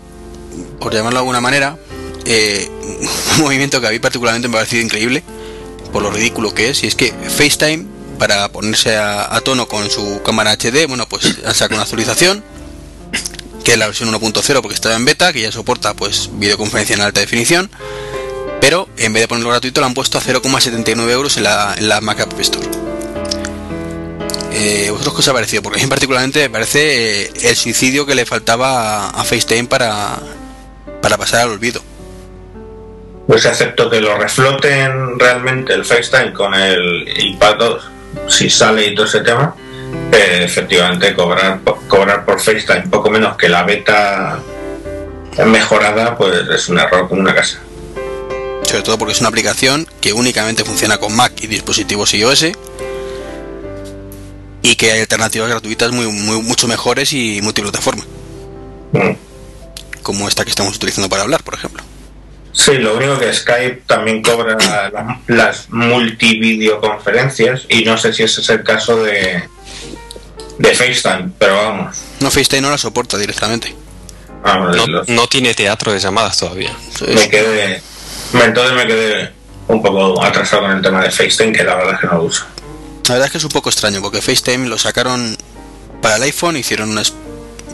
[0.81, 1.77] por llamarlo de alguna manera,
[2.25, 2.69] eh,
[3.37, 5.23] un movimiento que a mí particularmente me ha parecido increíble,
[5.93, 7.87] por lo ridículo que es, y es que FaceTime,
[8.19, 12.45] para ponerse a, tono con su cámara HD, bueno, pues saca una actualización,
[13.65, 17.03] que es la versión 1.0 porque estaba en beta, que ya soporta pues videoconferencia en
[17.03, 17.71] alta definición,
[18.61, 21.89] pero en vez de ponerlo gratuito lo han puesto a 0,79 euros en la, en
[21.89, 22.69] la Mac App Store.
[24.53, 25.63] Eh, ¿Vosotros qué os ha parecido?
[25.63, 29.65] Porque a mí particularmente me parece eh, el suicidio que le faltaba a, a FaceTime
[29.65, 30.21] para,
[31.01, 31.83] para pasar al olvido
[33.27, 37.91] pues excepto que lo refloten realmente el FaceTime con el iPad 2,
[38.29, 39.55] si sale y todo ese tema,
[40.13, 44.39] eh, efectivamente cobrar, cobrar por FaceTime poco menos que la beta
[45.47, 47.61] mejorada, pues es un error como una casa.
[48.63, 52.47] Sobre todo porque es una aplicación que únicamente funciona con Mac y dispositivos iOS
[54.63, 58.05] y que hay alternativas gratuitas muy, muy mucho mejores y multiplataforma.
[58.93, 59.13] Mm.
[60.03, 61.83] Como esta que estamos utilizando para hablar, por ejemplo.
[62.53, 64.57] Sí, lo único que Skype también cobra
[65.27, 69.43] las multivideoconferencias y no sé si ese es el caso de,
[70.59, 71.97] de FaceTime, pero vamos.
[72.21, 73.75] No, FaceTime no la soporta directamente.
[74.45, 74.71] Ah,
[75.09, 76.77] no, tiene teatro de llamadas todavía.
[77.07, 77.83] Me quedé,
[78.35, 79.33] entonces me quedé
[79.69, 82.25] un poco atrasado con el tema de FaceTime, que la verdad es que no lo
[82.25, 82.45] uso.
[83.09, 85.37] La verdad es que es un poco extraño, porque FaceTime lo sacaron
[86.03, 87.03] para el iPhone, hicieron una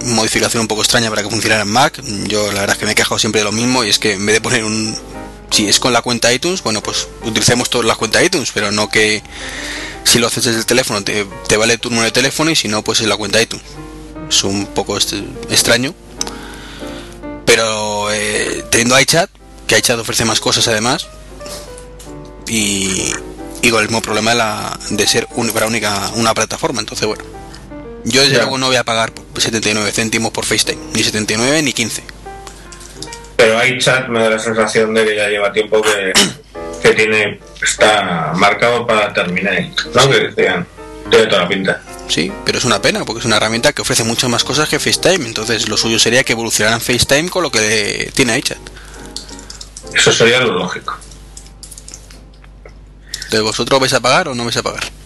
[0.04, 2.02] modificación un poco extraña para que funcionara en Mac.
[2.26, 4.12] Yo la verdad es que me he quejado siempre de lo mismo y es que
[4.12, 4.96] en vez de poner un...
[5.50, 8.90] Si es con la cuenta iTunes, bueno, pues utilicemos todas las cuentas iTunes, pero no
[8.90, 9.22] que
[10.04, 11.24] si lo haces desde el teléfono te,
[11.56, 13.64] vale tu número de teléfono y si no, pues es la cuenta iTunes.
[14.28, 15.94] Es un poco extraño.
[17.46, 19.30] Pero eh, teniendo iChat,
[19.66, 21.08] que iChat ofrece más cosas además.
[22.46, 23.12] Y,
[23.62, 26.80] y con el mismo problema de, la, de ser una, única, una plataforma.
[26.80, 27.24] Entonces, bueno,
[28.04, 32.02] yo desde luego no voy a pagar 79 céntimos por FaceTime, ni 79 ni 15.
[33.36, 36.12] Pero iChat me da la sensación de que ya lleva tiempo que,
[36.82, 40.10] que tiene está marcado para terminar, ¿no?
[40.10, 40.66] Que decían,
[41.10, 41.82] tiene toda la pinta.
[42.08, 44.78] Sí, pero es una pena porque es una herramienta que ofrece muchas más cosas que
[44.78, 45.26] FaceTime.
[45.26, 48.58] Entonces, lo suyo sería que evolucionaran FaceTime con lo que tiene iChat.
[49.94, 50.96] Eso sería lo lógico.
[53.30, 54.97] ¿De vosotros vais a pagar o no vais a pagar?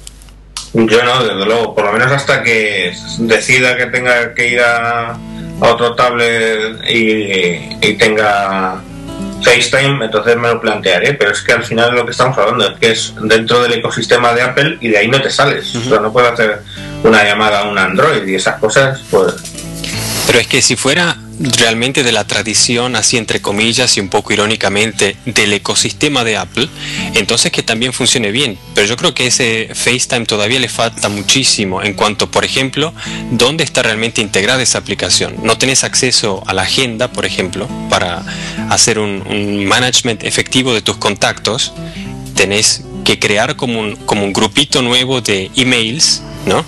[0.75, 5.11] Yo no, desde luego, por lo menos hasta que decida que tenga que ir a,
[5.11, 5.19] a
[5.61, 8.81] otro tablet y, y, tenga
[9.43, 12.79] FaceTime, entonces me lo plantearé, pero es que al final lo que estamos hablando es
[12.79, 15.87] que es dentro del ecosistema de Apple y de ahí no te sales, uh -huh.
[15.87, 16.63] o sea, no puedes hacer
[17.05, 19.35] una llamada a un Android y esas cosas, pues...
[20.27, 24.33] Pero es que si fuera realmente de la tradición, así entre comillas y un poco
[24.33, 26.69] irónicamente, del ecosistema de Apple,
[27.15, 28.59] entonces que también funcione bien.
[28.75, 32.95] Pero yo creo que ese FaceTime todavía le falta muchísimo en cuanto, por ejemplo,
[33.33, 35.37] dónde está realmente integrada esa aplicación.
[35.43, 38.23] No tenés acceso a la agenda, por ejemplo, para
[38.71, 41.73] hacer un, un management efectivo de tus contactos.
[42.35, 46.65] Tenés que crear como un, como un grupito nuevo de emails, ¿no?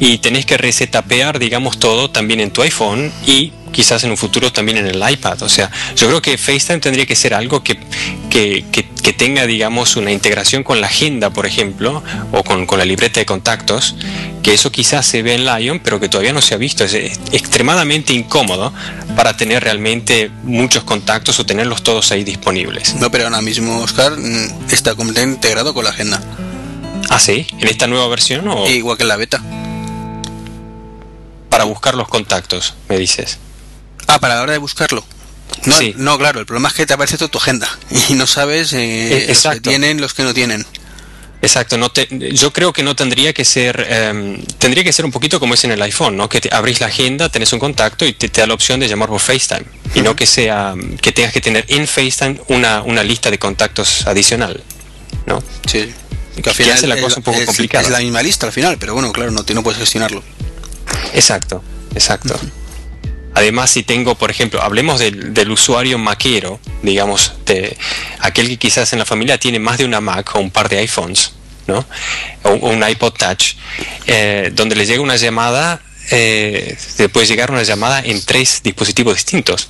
[0.00, 4.52] Y tenés que resetapear, digamos, todo también en tu iPhone y quizás en un futuro
[4.52, 5.42] también en el iPad.
[5.42, 7.78] O sea, yo creo que FaceTime tendría que ser algo que,
[8.30, 12.02] que, que, que tenga, digamos, una integración con la agenda, por ejemplo,
[12.32, 13.96] o con, con, la libreta de contactos,
[14.42, 16.84] que eso quizás se ve en Lion, pero que todavía no se ha visto.
[16.84, 18.72] Es, es extremadamente incómodo
[19.16, 22.94] para tener realmente muchos contactos o tenerlos todos ahí disponibles.
[22.96, 24.12] No, pero ahora mismo, Oscar,
[24.70, 26.20] está completamente integrado con la agenda.
[27.08, 27.46] ¿Ah, sí?
[27.58, 28.46] ¿En esta nueva versión?
[28.48, 28.68] O...
[28.68, 29.42] Igual que en la beta.
[31.48, 33.38] Para buscar los contactos, me dices.
[34.08, 35.04] Ah, para la hora de buscarlo.
[35.64, 35.94] No, sí.
[35.96, 37.68] no, claro, el problema es que te aparece toda tu agenda
[38.08, 40.66] y no sabes eh, los que tienen, los que no tienen.
[41.40, 45.12] Exacto, no te, yo creo que no tendría que ser, eh, tendría que ser un
[45.12, 46.28] poquito como es en el iPhone, ¿no?
[46.28, 48.88] Que te abrís la agenda, tenés un contacto y te, te da la opción de
[48.88, 49.60] llamar por FaceTime.
[49.60, 49.98] Uh -huh.
[49.98, 54.04] Y no que sea, que tengas que tener en FaceTime una, una lista de contactos
[54.08, 54.64] adicional,
[55.26, 55.40] ¿no?
[55.70, 55.92] Sí.
[56.42, 57.84] Que al final hace la cosa un poco es, complicada.
[57.84, 60.24] Es la misma lista al final, pero bueno, claro, no, no puedes gestionarlo.
[61.14, 61.62] Exacto,
[61.94, 62.34] exacto.
[62.34, 62.57] Uh -huh.
[63.38, 67.76] Además, si tengo, por ejemplo, hablemos del, usuario maquero, digamos, de
[68.18, 70.78] aquel que quizás en la familia tiene más de una Mac o un par de
[70.78, 71.34] iPhones,
[71.68, 71.86] ¿no?
[72.42, 73.54] O, un iPod Touch,
[74.08, 76.76] eh, donde le llega una llamada, eh,
[77.12, 79.68] puede llegar una llamada en tres dispositivos distintos,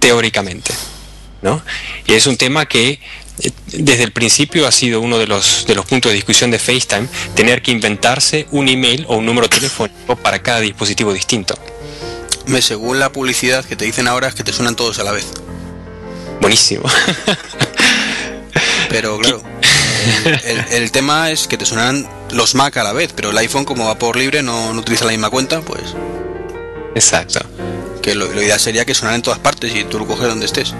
[0.00, 0.74] teóricamente,
[1.40, 1.62] ¿no?
[2.06, 3.00] Y es un tema que
[3.40, 6.58] eh, desde el principio ha sido uno de los, de los puntos de discusión de
[6.58, 11.58] FaceTime, tener que inventarse un email o un número telefónico para cada dispositivo distinto
[12.48, 15.12] me según la publicidad que te dicen ahora es que te suenan todos a la
[15.12, 15.26] vez.
[16.40, 16.88] Buenísimo.
[18.88, 19.42] pero claro,
[20.24, 23.38] el, el, el, tema es que te suenan los Mac a la vez, pero el
[23.38, 25.94] iPhone como va por libre no, no utiliza la misma cuenta, pues...
[26.94, 27.40] Exacto.
[28.02, 30.46] Que lo, lo, ideal sería que sonaran en todas partes y tú lo coges donde
[30.46, 30.74] estés.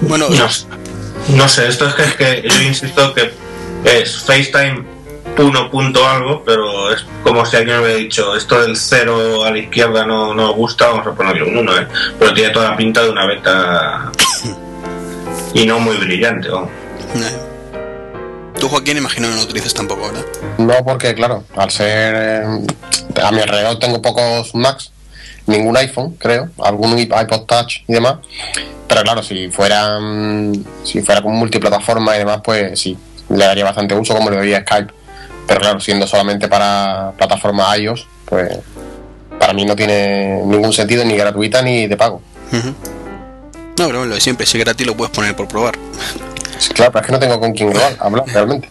[0.00, 0.48] Bueno, no,
[1.28, 3.32] no sé, esto es que, es que yo insisto que
[3.84, 4.97] es FaceTime
[5.38, 9.50] 1 punto algo, pero es como si alguien me hubiera dicho, esto del 0 a
[9.50, 11.88] la izquierda no nos gusta, vamos a ponerle un 1, ¿eh?
[12.18, 14.12] pero tiene toda la pinta de una beta
[15.54, 16.48] y no muy brillante.
[16.48, 16.68] ¿no?
[18.58, 20.24] Tú, Joaquín, imagino que no lo utilizas tampoco, ¿verdad?
[20.58, 22.14] No, porque claro, al ser...
[22.16, 22.66] Eh,
[23.22, 24.92] a mi alrededor tengo pocos Macs,
[25.46, 28.16] ningún iPhone, creo, algún iPod Touch y demás,
[28.88, 29.98] pero claro, si fuera,
[30.84, 32.96] si fuera con multiplataforma y demás, pues sí,
[33.28, 34.97] le daría bastante uso como le daría Skype
[35.48, 38.58] pero claro, siendo solamente para plataforma iOS, pues
[39.40, 42.20] para mí no tiene ningún sentido ni gratuita ni de pago.
[42.52, 42.74] Uh -huh.
[43.78, 45.78] No, pero lo de siempre, si es gratis lo puedes poner por probar.
[46.58, 48.68] Sí, claro, pero es que no tengo con quién hablar realmente.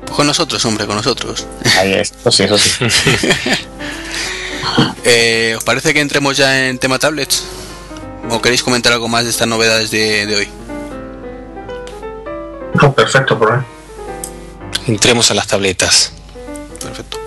[0.00, 1.46] Pues con nosotros, hombre, con nosotros.
[1.78, 2.84] Ahí es, eso sí, eso sí.
[5.04, 7.44] eh, ¿Os parece que entremos ya en tema tablets?
[8.30, 10.48] ¿O queréis comentar algo más de estas novedades de, de hoy?
[12.82, 13.73] No, perfecto, por ahí
[14.86, 16.12] entremos a las tabletas.
[16.80, 17.18] Perfecto.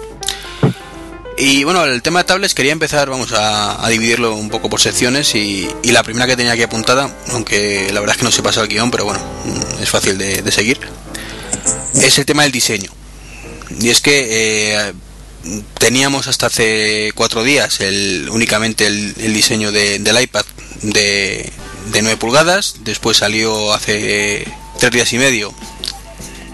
[1.39, 5.35] Y bueno, el tema de tablets quería empezar, vamos a, dividirlo un poco por secciones
[5.35, 8.41] y, y, la primera que tenía aquí apuntada, aunque la verdad es que no se
[8.41, 10.79] pasa el guion, pero bueno, mm, es fácil de, seguir,
[12.01, 12.91] es el tema del diseño.
[13.79, 14.93] Y es que eh,
[15.77, 20.45] teníamos hasta hace cuatro días el, únicamente el, el diseño de, del iPad
[20.81, 21.51] de,
[21.91, 24.47] de 9 pulgadas, después salió hace
[24.79, 25.53] tres días y medio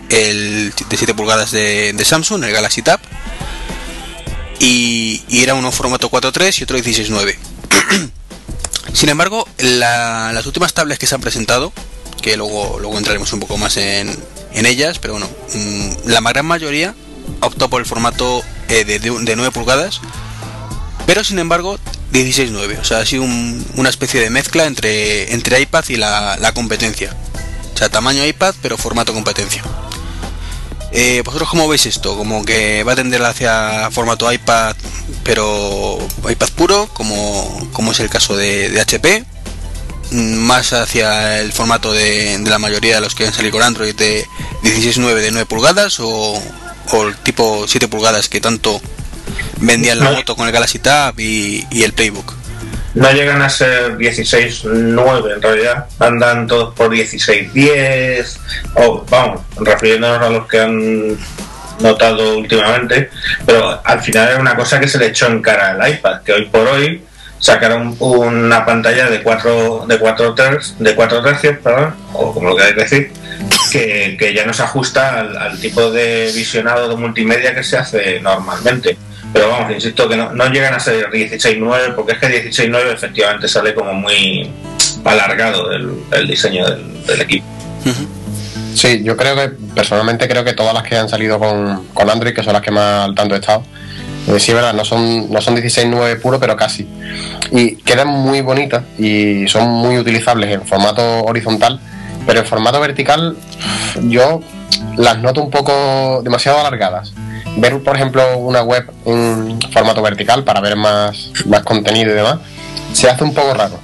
[0.09, 2.99] el de 7 pulgadas de, de, Samsung, el Galaxy Tab,
[4.63, 7.35] y, era uno formato 4.3 y otro 16.9.
[8.93, 11.73] Sin embargo, las últimas tablets que se han presentado,
[12.21, 14.17] que luego, luego entraremos un poco más en,
[14.53, 16.95] ellas, pero bueno, mm, la gran mayoría
[17.41, 19.99] optó por el formato eh, de, 9 pulgadas,
[21.05, 21.77] pero sin embargo
[22.13, 26.53] 16.9, o sea, ha sido una especie de mezcla entre, entre iPad y la, la
[26.53, 27.15] competencia.
[27.83, 29.61] Sea, tamaño iPad, pero formato competencia.
[30.93, 32.15] Eh, ¿Vosotros cómo veis esto?
[32.15, 34.73] ¿Como que va a tender hacia formato iPad,
[35.25, 39.25] pero iPad puro, como, como es el caso de, HP?
[40.11, 44.25] ¿Más hacia el formato de, la mayoría de los que han salido con Android de
[44.63, 46.41] 16.9 de 9 pulgadas o,
[47.05, 48.79] el tipo 7 pulgadas que tanto
[49.57, 52.42] vendían la moto con el Galaxy Tab y el Playbook?
[52.95, 58.37] No llegan a ser 16-9 en realidad, andan todos por 16-10,
[58.75, 61.17] o vamos, refiriéndonos a los que han
[61.79, 63.09] notado últimamente,
[63.45, 66.33] pero al final es una cosa que se le echó en cara al iPad, que
[66.33, 67.03] hoy por hoy
[67.39, 72.55] sacaron una pantalla de 4 de 4 tercios, de 4 tercios, perdón, o como lo
[72.55, 73.11] queráis decir,
[73.71, 78.19] que, que ya no se ajusta al tipo de visionado de multimedia que se hace
[78.21, 78.97] normalmente.
[79.33, 83.73] Pero vamos, insisto que no, llegan a ser 16.9 porque es que 16.9 efectivamente sale
[83.73, 84.51] como muy
[85.03, 87.45] alargado el, diseño del, equipo.
[88.75, 92.43] Sí, yo creo que personalmente creo que todas las que han salido con, Android, que
[92.43, 93.63] son las que más al tanto he estado,
[94.27, 96.87] eh, sí, verdad, no son, no son 16.9 puro, pero casi.
[97.51, 101.79] Y quedan muy bonitas y son muy utilizables en formato horizontal,
[102.27, 103.35] pero en formato vertical
[104.03, 104.41] yo
[104.95, 107.13] las noto un poco demasiado alargadas
[107.57, 112.39] ver, por ejemplo, una web en formato vertical para ver más, más contenido y demás,
[112.93, 113.79] se hace un poco raro.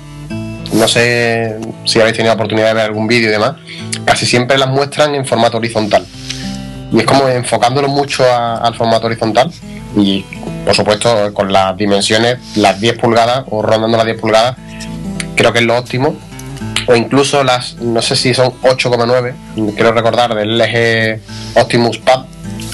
[0.74, 3.56] No sé si habéis tenido la oportunidad de ver algún vídeo y demás.
[4.06, 6.06] Casi siempre las muestran en formato horizontal.
[6.92, 9.52] Y es como enfocándolo mucho al formato horizontal.
[9.96, 10.24] Y
[10.66, 14.56] por supuesto, con las dimensiones, las 10 pulgadas o rondando las 10 pulgadas,
[15.36, 16.16] creo que es lo óptimo.
[16.88, 21.20] O incluso las, no sé si son 8,9, quiero recordar, del LG
[21.60, 22.26] Optimus Pad,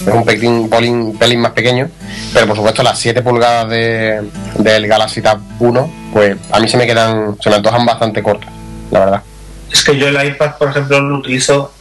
[0.01, 1.89] es un pelín, pelín, más pequeño,
[2.33, 4.29] pero por supuesto las 7 pulgadas de,
[4.59, 8.49] del Galaxy Tab 1, pues a mí se me quedan, se me antojan bastante cortas,
[8.91, 9.21] la verdad.
[9.71, 11.73] Es que yo el iPad, por ejemplo, lo utilizo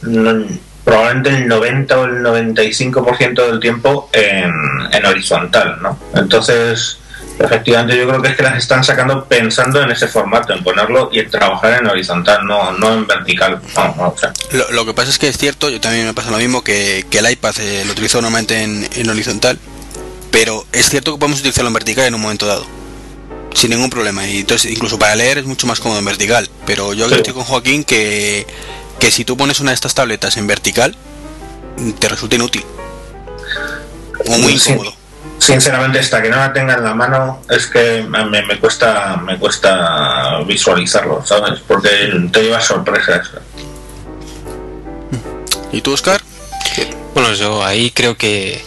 [0.83, 4.51] probablemente el 90 o el 95% del tiempo en,
[4.91, 5.97] en horizontal, ¿no?
[6.15, 6.99] Entonces,
[7.37, 11.09] Efectivamente, yo creo que es que las están sacando pensando en ese formato, en ponerlo
[11.11, 13.61] y en trabajar en horizontal, no, no en vertical.
[14.71, 17.31] lo, que pasa es que es cierto, yo también me pasa lo mismo, que, el
[17.31, 19.59] iPad eh, lo utilizo normalmente en, horizontal,
[20.31, 22.65] pero es cierto que podemos utilizarlo en vertical en un momento dado,
[23.53, 24.25] sin ningún problema.
[24.27, 26.49] Y entonces, incluso para leer es mucho más cómodo en vertical.
[26.65, 28.47] Pero yo estoy con Joaquín que,
[28.99, 30.95] que si tú pones una de estas tabletas en vertical,
[31.99, 32.63] te resulta inútil.
[34.27, 34.93] O muy incómodo
[35.45, 39.37] sinceramente esta que no la tenga en la mano es que me, me cuesta me
[39.37, 41.89] cuesta visualizarlo sabes porque
[42.31, 43.29] te lleva sorpresas.
[45.71, 46.21] Y tú Oscar
[47.13, 48.63] bueno yo ahí creo que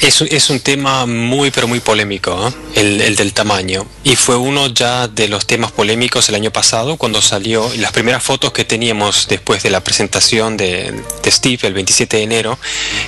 [0.00, 2.80] es, es un tema muy pero muy polémico ¿eh?
[2.80, 3.86] el, el, del tamaño.
[4.02, 8.22] Y fue uno ya de los temas polémicos el año pasado cuando salió las primeras
[8.22, 12.58] fotos que teníamos después de la presentación de, de Steve el 27 de enero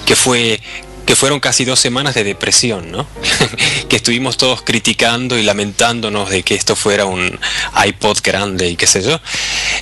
[0.06, 0.60] que fue
[1.06, 3.06] que fueron casi dos semanas de depresión, ¿no?
[3.88, 7.38] que estuvimos todos criticando y lamentándonos de que esto fuera un
[7.86, 9.20] iPod grande y qué sé yo.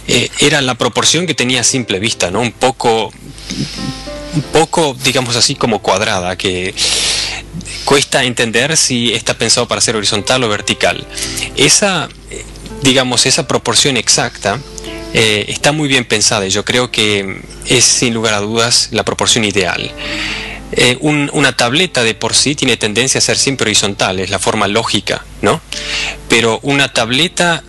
[0.06, 2.40] Eh, era la proporción que tenía a simple vista, ¿no?
[2.40, 3.10] Un poco,
[4.34, 6.74] un poco, digamos así, como cuadrada, que
[7.86, 11.06] cuesta entender si está pensado para ser horizontal o vertical.
[11.56, 12.10] Esa,
[12.82, 14.60] digamos, esa proporción exacta
[15.14, 19.04] eh, está muy bien pensada y yo creo que es sin lugar a dudas la
[19.04, 19.90] proporción ideal.
[20.72, 24.66] Eh, una tableta de por sí tiene tendencia a ser siempre horizontal, es la forma
[24.66, 25.60] lógica, ¿no?
[26.28, 27.62] Pero una tableta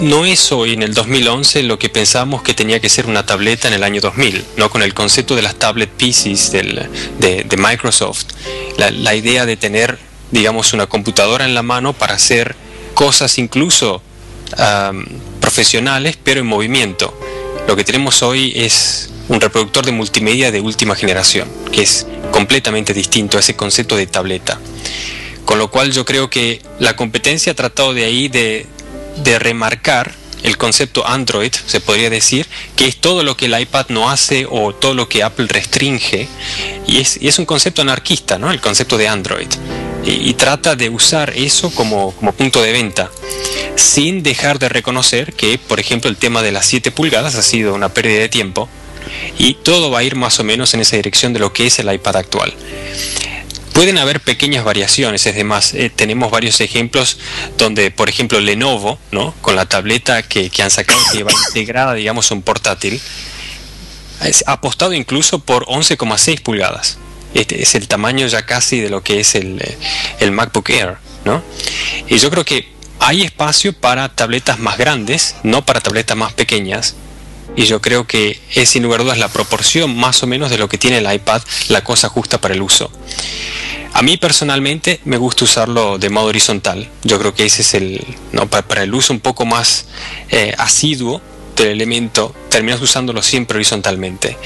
[0.00, 3.68] no es hoy en el 2011 lo que pensamos que tenía que ser una tableta
[3.68, 4.70] en el año 2000, ¿no?
[4.70, 8.24] Con el concepto de las tablet PCs de, Microsoft,
[8.76, 9.98] la, idea de tener,
[10.30, 12.56] digamos, una computadora en la mano para hacer
[12.94, 14.02] cosas incluso
[15.40, 17.16] profesionales, pero en movimiento.
[17.68, 22.92] Lo que tenemos hoy es un reproductor de multimedia de última generación, que es completamente
[22.92, 24.58] distinto a ese concepto de tableta.
[25.44, 28.66] Con lo cual yo creo que la competencia ha tratado de ahí de,
[29.38, 30.12] remarcar
[30.42, 34.46] el concepto Android, se podría decir, que es todo lo que el iPad no hace
[34.50, 36.26] o todo lo que Apple restringe,
[36.88, 38.50] y es, un concepto anarquista, ¿no?
[38.50, 39.48] El concepto de Android.
[40.04, 43.10] Y, trata de usar eso como, como, punto de venta,
[43.76, 47.74] sin dejar de reconocer que, por ejemplo, el tema de las 7 pulgadas ha sido
[47.74, 48.68] una pérdida de tiempo,
[49.38, 51.78] y todo va a ir más o menos en esa dirección de lo que es
[51.78, 52.54] el iPad actual.
[53.72, 57.18] Pueden haber pequeñas variaciones, es demás, eh, tenemos varios ejemplos
[57.56, 59.34] donde, por ejemplo, Lenovo, ¿no?
[59.40, 63.00] con la tableta que, han sacado que va integrada, digamos, un portátil,
[64.46, 66.98] ha apostado incluso por 11,6 pulgadas.
[67.32, 69.78] Este es el tamaño ya casi de lo que es el, eh,
[70.18, 70.98] el MacBook Air.
[71.24, 71.42] ¿no?
[72.08, 76.96] Y yo creo que hay espacio para tabletas más grandes, no para tabletas más pequeñas,
[77.56, 80.58] y yo creo que es sin lugar a dudas la proporción más o menos de
[80.58, 82.90] lo que tiene el iPad, la cosa justa para el uso.
[83.92, 86.88] A mí personalmente me gusta usarlo de modo horizontal.
[87.02, 89.86] Yo creo que ese es el, no, para, el uso un poco más
[90.30, 91.20] eh, asiduo
[91.56, 94.36] del elemento, terminas usándolo siempre horizontalmente.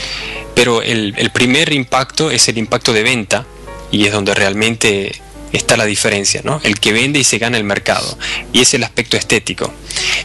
[0.55, 3.45] Pero el, el primer impacto es el impacto de venta
[3.91, 5.21] y es donde realmente
[5.57, 6.61] está la diferencia, ¿no?
[6.65, 8.19] El que vende y se gana el mercado.
[8.53, 9.73] Y es el aspecto estético.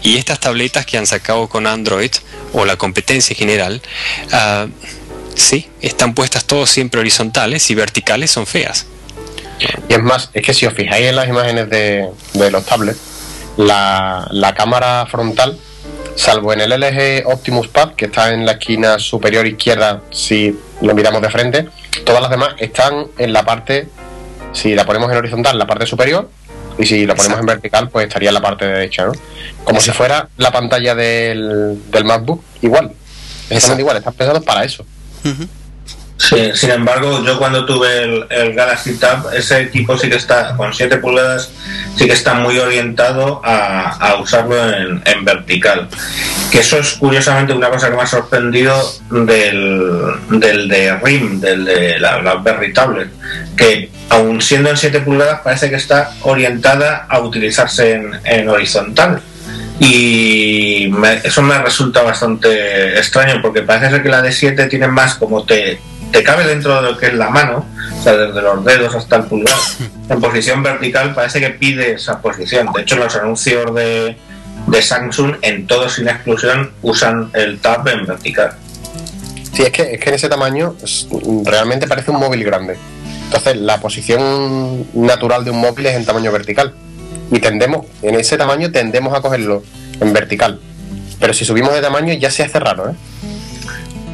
[0.04, 2.12] Y estas tabletas que han sacado con Android
[2.54, 3.82] o la competencia general,
[4.34, 4.70] uh,
[5.36, 8.86] sí, están puestas todos siempre horizontales y verticales son feas.
[9.88, 12.10] Y es más, es que si os fijáis en las imágenes de,
[12.50, 13.00] los tablets,
[13.58, 15.60] la, la cámara frontal,
[16.16, 20.94] salvo en el LG Optimus Pad, que está en la esquina superior izquierda si lo
[20.94, 21.68] miramos de frente,
[22.06, 23.88] todas las demás están en la parte
[24.54, 26.30] si la ponemos en horizontal, la parte superior,
[26.78, 29.12] y si la ponemos en vertical, pues estaría en la parte derecha, ¿no?
[29.64, 32.92] Como si fuera la pantalla del, del MacBook, igual.
[33.50, 34.86] Exactamente igual, están pensados para eso.
[36.20, 40.74] Sí, sin embargo, yo cuando tuve el, Galaxy Tab, ese equipo sí que está, con
[40.74, 41.50] 7 pulgadas,
[41.96, 45.88] sí que está muy orientado a, usarlo en, vertical.
[46.52, 48.76] Que eso es curiosamente una cosa que me ha sorprendido
[49.10, 53.10] del, del de RIM, del de la BlackBerry Tablet,
[53.56, 59.22] que aun siendo en 7 pulgadas parece que está orientada a utilizarse en, horizontal.
[59.80, 60.92] Y
[61.24, 65.46] eso me resulta bastante extraño porque parece ser que la de 7 tiene más como
[65.46, 65.80] te,
[66.12, 67.66] te cabe dentro de lo que es la mano,
[67.98, 69.58] o sea, desde los dedos hasta el pulgar,
[70.10, 72.70] en posición vertical parece que pide esa posición.
[72.74, 74.18] De hecho, los anuncios de,
[74.68, 78.52] de Samsung en todos sin exclusión usan el tab en vertical.
[79.54, 80.76] Sí, es que, es que en ese tamaño
[81.44, 82.78] realmente parece un móvil grande.
[83.30, 86.74] Entonces, la posición natural de un móvil es en tamaño vertical.
[87.32, 89.62] Y tendemos, en ese tamaño tendemos a cogerlo
[90.02, 90.60] en vertical.
[91.20, 92.94] Pero si subimos de tamaño ya se hace raro, ¿eh?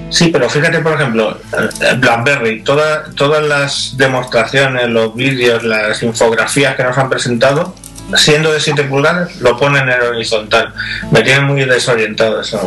[0.10, 1.38] Sí, pero fíjate, por ejemplo,
[1.98, 7.74] BlackBerry, todas las demostraciones, los vídeos, las infografías que nos han presentado,
[8.16, 10.74] siendo de 7 pulgadas, lo ponen en horizontal.
[11.12, 12.60] Me tiene muy desorientado eso.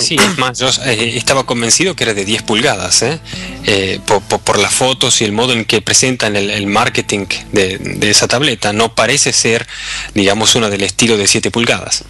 [0.00, 3.18] Sí, es más, yo eh, estaba convencido que era de 10 pulgadas, ¿eh?
[3.64, 8.72] Eh, por, las fotos y el modo en que presentan el, marketing de, esa tableta.
[8.72, 9.66] No parece ser,
[10.14, 12.04] digamos, una del estilo de 7 pulgadas.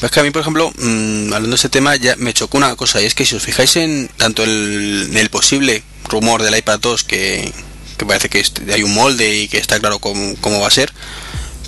[0.00, 2.74] Es que a mí, por ejemplo, mm, hablando de ese tema, ya me chocó una
[2.74, 6.80] cosa, y es que si os fijáis en tanto el, el posible rumor del iPad
[6.80, 7.52] 2, que,
[8.06, 8.42] parece que
[8.72, 10.90] hay un molde y que está claro cómo, cómo va a ser,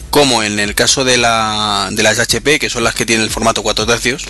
[0.08, 3.30] como en el caso de, la, de las HP, que son las que tienen el
[3.30, 4.24] formato 4 tercios,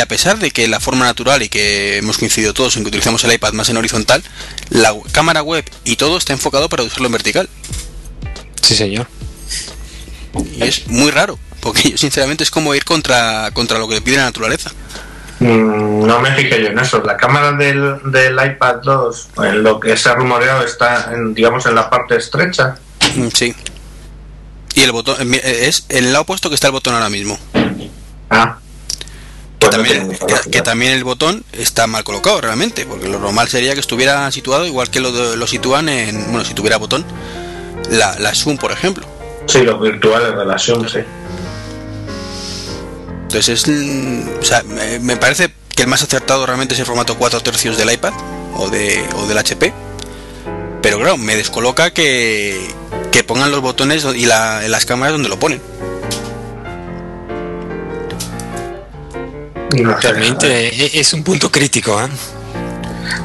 [0.00, 3.24] a pesar de que la forma natural y que hemos coincidido todos en que utilizamos
[3.24, 4.22] el iPad más en horizontal,
[4.70, 7.48] la cámara web y todo está enfocado para usarlo en vertical.
[8.62, 9.08] Sí, señor.
[10.56, 14.16] Y es muy raro, porque yo sinceramente es como ir contra, contra lo que pide
[14.16, 14.70] la naturaleza.
[15.40, 17.00] Mm, no me fijé yo en eso.
[17.02, 21.74] La cámara del, iPad 2, en lo que se ha rumoreado, está, en, digamos, en
[21.74, 22.76] la parte estrecha.
[23.14, 23.54] Mm, sí.
[24.74, 27.38] Y el botón, eh, es el lado opuesto que está el botón ahora mismo.
[28.30, 28.58] Ah.
[29.58, 30.16] Que también,
[30.50, 34.66] que, también, el botón está mal colocado realmente, porque lo normal sería que estuviera situado
[34.66, 37.04] igual que lo, lo sitúan en, bueno, si tuviera botón,
[37.90, 39.04] la, la Zoom, por ejemplo.
[39.46, 40.98] Sí, los virtuales de la Zoom, sí.
[43.22, 43.64] Entonces,
[44.40, 47.92] o sea, me parece que el más acertado realmente es el formato 4 tercios del
[47.92, 48.12] iPad
[48.56, 49.72] o, de, o del HP.
[50.82, 52.68] Pero claro, me descoloca que,
[53.12, 55.60] que pongan los botones y la, las cámaras donde lo ponen.
[59.70, 62.00] Realmente e-, es un punto crítico.
[62.00, 62.08] ¿eh?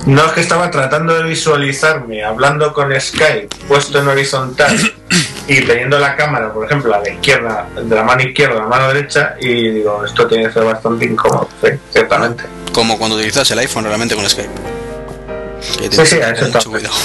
[0.05, 4.77] No, es que estaba tratando de visualizarme hablando con Skype puesto en horizontal
[5.47, 8.67] y teniendo la cámara, por ejemplo, a la izquierda, de la mano izquierda a la
[8.67, 11.49] mano derecha, y digo, esto tiene que ser bastante incómodo,
[11.91, 12.43] ciertamente.
[12.73, 14.49] Como cuando utilizas el iPhone realmente con Skype.
[15.91, 16.95] sí, sí, eso mucho cuidado.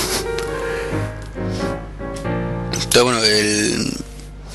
[2.73, 3.93] Entonces, bueno, el,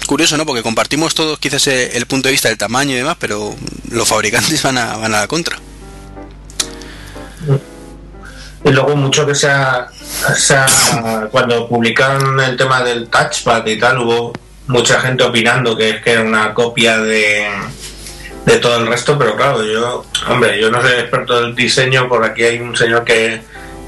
[0.05, 0.45] curioso, ¿no?
[0.45, 3.55] Porque compartimos todos quizás eh, el punto de vista del tamaño y demás, pero
[3.89, 5.57] los fabricantes van a, van a la contra.
[8.65, 9.87] Y luego mucho que sea,
[10.35, 10.65] sea
[11.31, 14.33] cuando publicaron el tema del touchpad y tal, hubo
[14.67, 17.49] mucha gente opinando que es que era una copia de,
[18.45, 22.23] de todo el resto, pero claro, yo, hombre, yo no soy experto del diseño, por
[22.23, 23.41] aquí hay un señor que,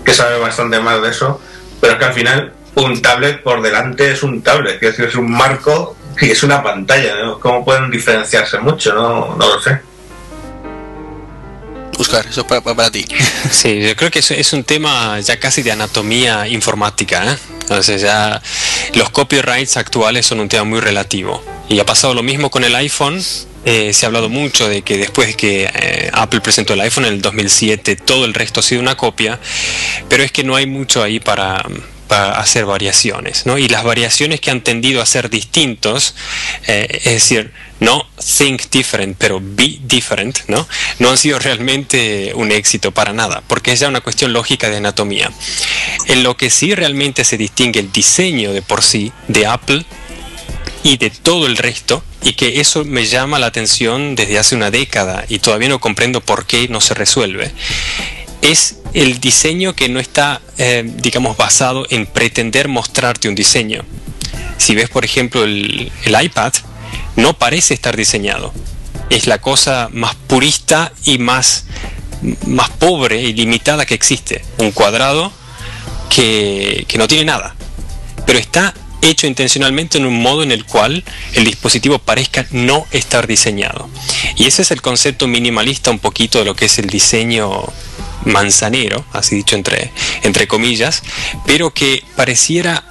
[0.03, 1.39] que sabe bastante más de eso,
[1.79, 5.31] pero es que al final un tablet por delante es un tablet, que es un
[5.31, 7.39] marco y es una pantalla, ¿no?
[7.39, 8.93] ¿Cómo pueden diferenciarse mucho?
[8.93, 9.79] No, no lo sé.
[11.97, 13.05] Oscar, eso es para, para, ti.
[13.51, 17.33] Sí, yo creo que es, es un tema ya casi de anatomía informática.
[17.33, 17.37] ¿eh?
[17.61, 18.41] Entonces ya
[18.93, 21.43] los copyrights actuales son un tema muy relativo.
[21.69, 23.21] Y ha pasado lo mismo con el iPhone.
[23.65, 27.05] Eh, se ha hablado mucho de que después de que eh, Apple presentó el iPhone
[27.05, 29.39] en el 2007, todo el resto ha sido una copia,
[30.07, 31.65] pero es que no hay mucho ahí para,
[32.07, 33.57] para hacer variaciones, ¿no?
[33.57, 36.15] Y las variaciones que han tendido a ser distintos,
[36.67, 40.67] eh, es decir, no think different, pero be different, ¿no?
[40.99, 44.77] No han sido realmente un éxito para nada, porque es ya una cuestión lógica de
[44.77, 45.31] anatomía.
[46.07, 49.85] En lo que sí realmente se distingue el diseño de por sí de Apple
[50.83, 54.71] y de todo el resto, y que eso me llama la atención desde hace una
[54.71, 57.51] década y todavía no comprendo por qué no se resuelve,
[58.51, 63.83] es el diseño que no está, eh, digamos, basado en pretender mostrarte un diseño.
[64.57, 66.53] Si ves, por ejemplo, el, el iPad,
[67.15, 68.53] no parece estar diseñado.
[69.09, 71.65] Es la cosa más purista y más,
[72.45, 74.43] más pobre y limitada que existe.
[74.57, 75.31] Un cuadrado
[76.09, 77.55] que, que no tiene nada.
[78.25, 83.27] Pero está hecho intencionalmente en un modo en el cual el dispositivo parezca no estar
[83.27, 83.89] diseñado.
[84.35, 87.65] Y ese es el concepto minimalista un poquito de lo que es el diseño
[88.25, 89.91] manzanero, así dicho entre,
[90.23, 91.03] entre comillas,
[91.45, 92.83] pero que pareciera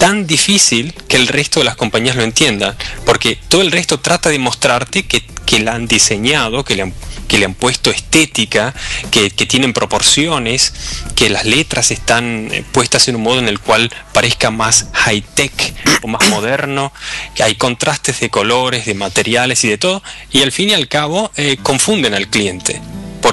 [0.00, 2.74] tan difícil que el resto de las compañías lo entiendan,
[3.04, 6.94] porque todo el resto trata de mostrarte que, que la han diseñado, que le han,
[7.28, 8.74] que le han puesto estética,
[9.10, 10.72] que, tienen proporciones,
[11.16, 16.08] que las letras están puestas en un modo en el cual parezca más high-tech o
[16.08, 16.94] más moderno,
[17.34, 20.02] que hay contrastes de colores, de materiales y de todo,
[20.32, 22.80] y al fin y al cabo eh, confunden al cliente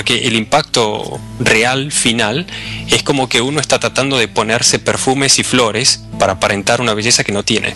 [0.08, 2.48] porque el impacto real final
[2.90, 7.26] es como que uno está tratando de ponerse perfumes y flores para aparentar una belleza
[7.26, 7.76] que no tiene.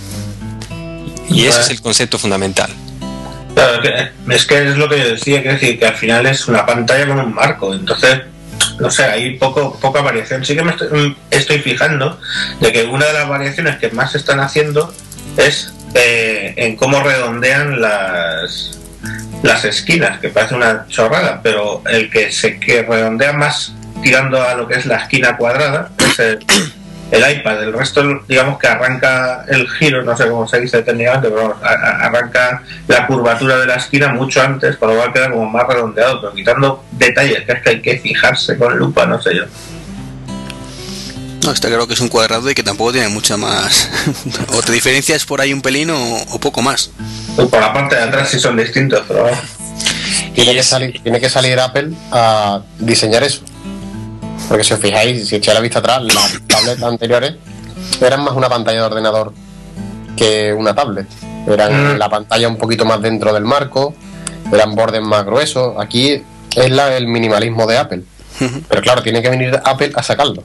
[1.30, 2.72] Y ese es el concepto fundamental.
[4.30, 7.06] Es que es lo que yo decía, que, decir, que al final es una pantalla
[7.06, 8.22] con un marco, entonces
[8.80, 10.46] no sé, hay poco, poca variación.
[10.46, 12.18] Sí que me estoy, estoy, fijando
[12.62, 14.94] de que una de las variaciones que más se están haciendo
[15.36, 18.81] es eh, en cómo redondean las,
[19.44, 24.56] las esquinas, que parece una chorrada, pero el que se que redondea más tirando a
[24.56, 26.40] lo que es la esquina cuadrada es el,
[27.12, 27.64] iPad.
[27.64, 32.64] El resto, digamos que arranca el giro, no sé cómo se dice técnicamente, pero arranca
[32.88, 36.34] la curvatura de la esquina mucho antes, con lo cual queda como más redondeado, pero
[36.34, 39.46] quitando detalles que es que hay que fijarse con lupa, no sé yo.
[41.44, 43.90] No, está claro que es un cuadrado y que tampoco tiene mucha más.
[44.54, 46.92] o te diferencias por ahí un pelín o, o poco más.
[47.36, 49.30] Pues por la parte de atrás sí son distintos, pero.
[50.34, 53.42] Tiene que, salir, tiene que salir Apple a diseñar eso.
[54.48, 57.36] Porque si os fijáis, si echáis la vista atrás, las tablets anteriores
[58.00, 59.34] eran más una pantalla de ordenador
[60.16, 61.08] que una tablet.
[61.48, 61.98] Eran mm.
[61.98, 63.94] la pantalla un poquito más dentro del marco,
[64.52, 65.76] eran bordes más gruesos.
[65.80, 66.24] Aquí
[66.56, 68.04] es la, el minimalismo de Apple.
[68.68, 70.44] Pero claro, tiene que venir Apple a sacarlo.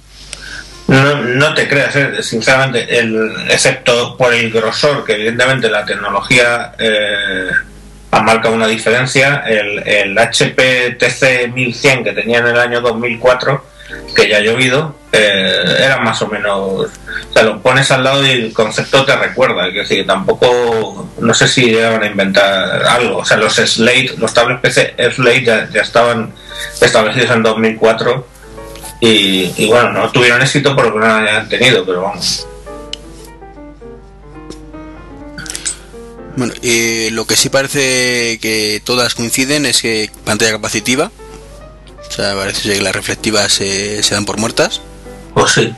[0.89, 6.75] No, no te creas, eh, sinceramente, el, excepto por el grosor, que evidentemente la tecnología
[6.79, 7.51] eh,
[8.13, 13.65] ha marcado una diferencia, el, el HP TC 1100 que tenía en el año 2004,
[14.15, 16.59] que ya ha llovido, eh, era más o menos.
[16.59, 21.11] O sea, lo pones al lado y el concepto te recuerda, que sí, tampoco.
[21.19, 23.19] No sé si llegaban a inventar algo.
[23.19, 26.33] O sea, los Slate, los tablets PC Slate ya, ya estaban
[26.81, 28.36] establecidos en 2004
[29.01, 32.47] y, y, bueno, no tuvieron éxito por lo que no hayan tenido, pero vamos.
[36.37, 41.11] Bueno, y lo que sí parece que todas coinciden es que pantalla capacitiva.
[42.09, 44.81] O sea, parece que las reflectivas se, se dan por muertas.
[45.35, 45.75] Pues sí.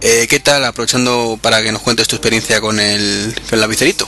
[0.00, 4.06] Eh, ¿Qué tal, aprovechando para que nos cuentes tu experiencia con el, con el lapicerito?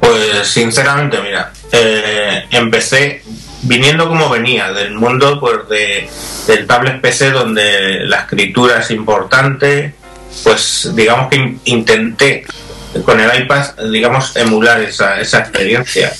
[0.00, 3.22] Pues sinceramente, mira, eh, empecé
[3.64, 6.08] viniendo como venía del mundo pues de,
[6.46, 9.94] del tablet PC donde la escritura es importante,
[10.42, 12.46] pues digamos que intenté
[13.04, 16.12] con el iPad, digamos, emular esa, esa experiencia.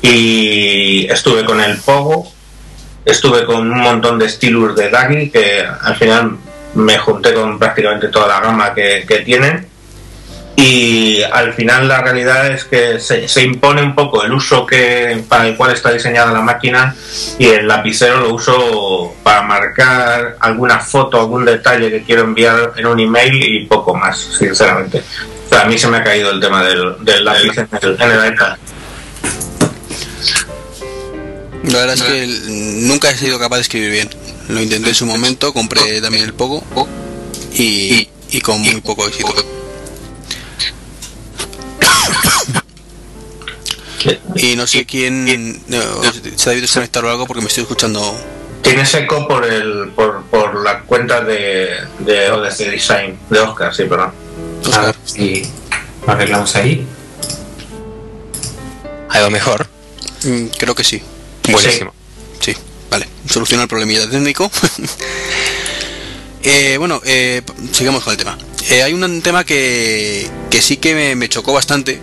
[0.00, 2.30] Y estuve con el Pogo,
[3.04, 6.36] estuve con un montón de stylus de Dagny que al final
[6.74, 9.66] me junté con prácticamente toda la gama que, que tienen
[10.56, 15.24] y al final la realidad es que se, se, impone un poco el uso que
[15.28, 16.94] para el cual está diseñada la máquina
[17.38, 22.86] y el lapicero lo uso para marcar alguna foto, algún detalle que quiero enviar en
[22.86, 25.02] un email y poco más, sinceramente.
[25.46, 28.00] O sea, a mí se me ha caído el tema del, del lápiz en el,
[28.00, 28.56] en el iPad.
[31.64, 32.26] La verdad es que
[32.86, 34.10] nunca he sido capaz de escribir bien.
[34.48, 36.62] Lo intenté en su momento, compré también el Pogo
[37.54, 39.34] y, y con muy poco éxito.
[44.36, 45.60] Y no sé quién.
[45.68, 45.80] No,
[46.12, 48.16] si David desconectar o algo porque me estoy escuchando.
[48.62, 53.84] Tienes eco por el por, por la cuenta de, de ODC Design, de Oscar, sí,
[53.84, 54.12] perdón.
[54.72, 55.46] A ver si
[56.06, 56.86] lo arreglamos ahí.
[59.10, 59.66] ¿Ha ido mejor?
[60.24, 61.02] Mm, Creo que sí.
[61.50, 61.92] Buenísimo.
[62.40, 62.54] Sí,
[62.90, 63.06] vale.
[63.28, 64.50] Soluciona el problemilla técnico.
[66.46, 67.40] Eh, bueno, eh,
[67.72, 68.36] sigamos con el tema.
[68.68, 72.00] Eh, hay un tema que, que sí que me, me chocó bastante.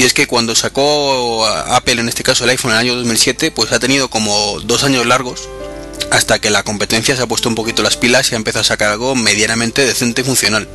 [0.00, 3.50] Y es que cuando sacó Apple, en este caso el iPhone en el año 2007,
[3.50, 5.46] pues ha tenido como dos años largos
[6.10, 8.64] hasta que la competencia se ha puesto un poquito las pilas y ha empezado a
[8.64, 10.66] sacar algo medianamente decente y funcional.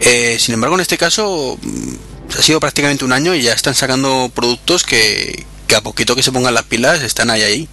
[0.00, 3.74] Eh, sin embargo, en este caso mm, ha sido prácticamente un año y ya están
[3.74, 7.68] sacando productos que, que a poquito que se pongan las pilas están ahí ahí.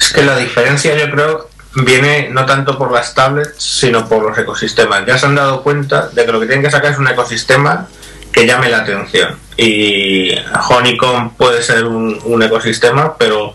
[0.00, 4.38] Es que la diferencia yo creo viene no tanto por las tablets, sino por los
[4.38, 5.04] ecosistemas.
[5.06, 7.88] Ya se han dado cuenta de que lo que tienen que sacar es un ecosistema
[8.36, 9.34] que llame la atención.
[9.56, 10.30] Y
[10.68, 13.54] Honeycomb puede ser un, un ecosistema, pero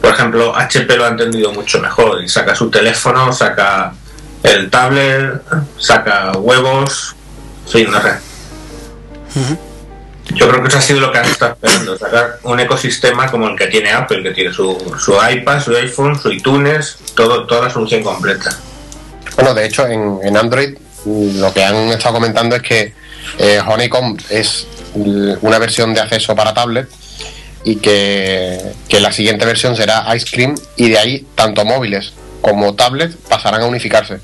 [0.00, 3.92] por ejemplo HP lo ha entendido mucho mejor y saca su teléfono, saca
[4.42, 5.40] el tablet,
[5.78, 7.14] saca huevos,
[7.68, 8.14] fin, no sé.
[10.34, 13.46] Yo creo que eso ha sido lo que han estado esperando, sacar un ecosistema como
[13.48, 17.68] el que tiene Apple, que tiene su, su iPad, su iPhone, su iTunes, todo, toda
[17.68, 18.50] la solución completa.
[19.36, 23.05] Bueno, de hecho, en, en Android lo que han estado comentando es que
[23.38, 26.88] eh, Honeycomb es una versión de acceso para tablet
[27.64, 32.74] y que, que la siguiente versión será Ice Cream y de ahí tanto móviles como
[32.74, 34.18] tablet pasarán a unificarse.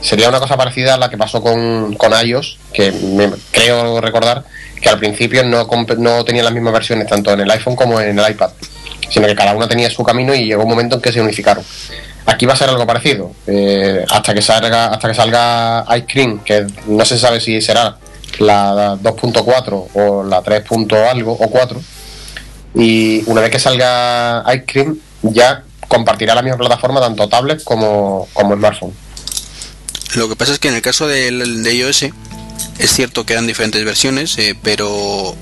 [0.00, 4.44] Sería una cosa parecida a la que pasó con, con iOS, que me- creo recordar
[4.80, 8.18] que al principio no, no tenían las mismas versiones tanto en el iPhone como en
[8.18, 8.50] el iPad,
[9.10, 11.64] sino que cada una tenía su camino y llegó un momento en que se unificaron.
[12.24, 13.32] Aquí va a ser algo parecido.
[13.46, 17.96] eh, hasta que salga hasta que salga Ice Cream, que no se sabe si será
[18.38, 20.62] la 2.4 o la 3.
[20.62, 21.80] punto algo o 4.
[22.74, 28.28] Y una vez que salga Ice Cream, ya compartirá la misma plataforma tanto tablet como,
[28.32, 28.92] como smartphone.
[30.14, 31.28] Lo que pasa es que en el caso de
[31.74, 32.02] iOS
[32.78, 35.34] es cierto que eran diferentes versiones, eh, pero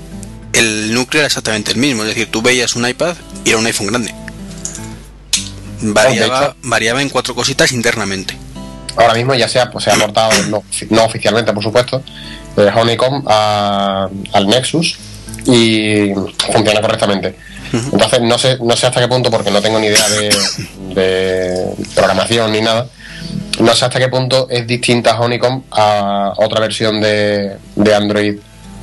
[0.53, 2.03] el núcleo era exactamente el mismo.
[2.03, 4.13] Es decir, tú veías un iPad y era un iPhone grande.
[5.81, 8.37] Variaba, hecho- variaba en cuatro cositas internamente.
[8.95, 12.01] Ahora mismo ya se ha, pues, se ha aportado, no, no oficialmente por supuesto,
[12.57, 14.97] eh, Honeycomb a- al Nexus
[15.45, 16.11] y
[16.51, 17.35] funciona correctamente.
[17.73, 20.29] Entonces no sé, no sé hasta qué punto, porque no tengo ni idea de,
[20.95, 22.87] de programación ni nada,
[23.59, 28.35] no sé hasta qué punto es distinta Honeycomb a otra versión de, de Android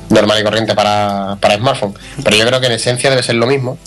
[0.09, 1.93] normal y corriente para, para smartphone.
[2.23, 3.77] Pero yo creo que en esencia debe ser lo mismo,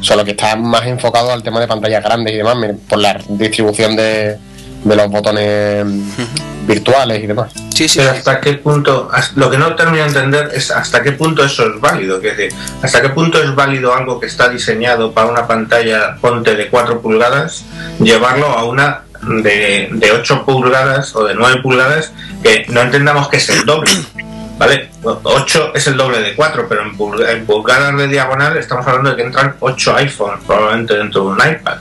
[0.00, 2.56] solo que está más enfocado al tema de pantallas grandes y demás,
[2.88, 4.36] por la distribución de,
[4.84, 5.86] de los botones
[6.66, 7.52] virtuales y demás.
[7.74, 11.12] Sí, sí, Pero hasta qué punto, lo que no termino de entender es hasta qué
[11.12, 12.16] punto eso es válido.
[12.16, 16.54] Es decir, hasta qué punto es válido algo que está diseñado para una pantalla, ponte
[16.54, 17.64] de 4 pulgadas,
[18.00, 22.12] llevarlo a una de, de 8 pulgadas o de 9 pulgadas,
[22.42, 23.90] que no entendamos que es el doble.
[24.56, 24.88] ¿Vale?
[25.02, 29.10] 8 es el doble de 4, pero en, pulga- en pulgadas de diagonal estamos hablando
[29.10, 31.78] de que entran 8 iPhones probablemente dentro de un iPad.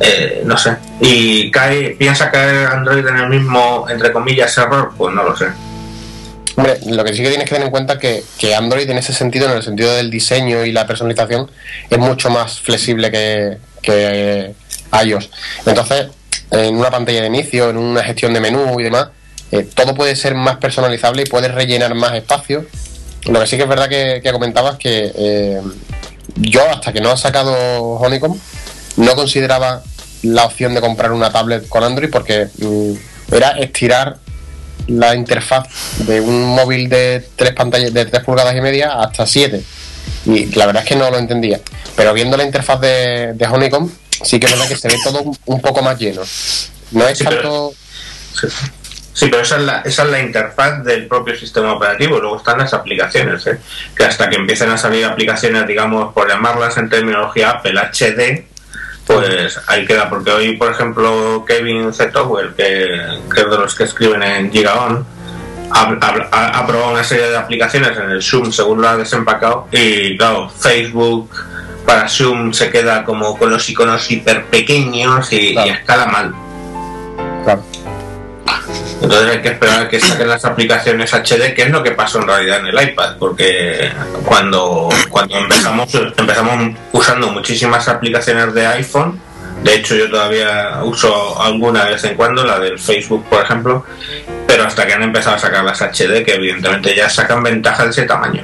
[0.00, 0.76] Eh, no sé.
[1.00, 4.92] ¿Y cae, piensa caer Android en el mismo, entre comillas, error?
[4.96, 5.46] Pues no lo sé.
[6.56, 9.12] Hombre, lo que sí que tienes que tener en cuenta que, que Android en ese
[9.12, 11.50] sentido, en el sentido del diseño y la personalización,
[11.88, 14.54] es mucho más flexible que, que
[15.04, 15.30] iOS.
[15.66, 16.08] Entonces,
[16.50, 19.08] en una pantalla de inicio, en una gestión de menú y demás,
[19.52, 22.66] eh, todo puede ser más personalizable y puedes rellenar más espacio.
[23.26, 25.60] Lo que sí que es verdad que, que comentabas que eh,
[26.36, 28.38] yo, hasta que no ha sacado Honeycomb,
[28.96, 29.82] no consideraba
[30.22, 32.92] la opción de comprar una tablet con Android porque mm,
[33.34, 34.16] era estirar
[34.86, 35.66] la interfaz
[35.98, 39.62] de un móvil de tres pantallas de 3 pulgadas y media hasta 7
[40.26, 41.60] y la verdad es que no lo entendía
[41.94, 43.90] pero viendo la interfaz de, de Honeycomb
[44.22, 46.22] sí que es verdad que se ve todo un, un poco más lleno
[46.92, 47.74] no es Sí, pero- tanto
[48.40, 48.46] Sí,
[49.12, 52.20] Sí, pero esa es, la, esa es la interfaz del propio sistema operativo.
[52.20, 53.58] Luego están las aplicaciones, ¿eh?
[53.94, 58.46] que hasta que empiecen a salir aplicaciones, digamos, por llamarlas en terminología Apple HD,
[59.14, 60.08] pues ahí queda.
[60.08, 62.86] Porque hoy, por ejemplo, Kevin Zetowell, que,
[63.34, 65.04] que es de los que escriben en GigaOn,
[65.72, 68.96] ha, ha- ha- ha probado una serie de aplicaciones en el Zoom según lo ha
[68.96, 71.30] desempacado y claro, Facebook
[71.86, 75.68] para Zoom se queda como con los iconos hiper pequeños y, Claro.
[75.68, 76.34] y escala mal.
[77.44, 77.62] claro,
[79.02, 82.20] Entonces hay que esperar a que saquen las aplicaciones HD, que es lo que pasó
[82.20, 83.90] en realidad en el iPad, porque
[84.24, 89.20] cuando, cuando empezamos, empezamos usando muchísimas aplicaciones de iPhone,
[89.62, 93.84] De hecho, yo todavía uso alguna vez en cuando, la del Facebook, por ejemplo,
[94.46, 97.90] pero hasta que han empezado a sacar las HD, que evidentemente ya sacan ventaja de
[97.90, 98.42] ese tamaño.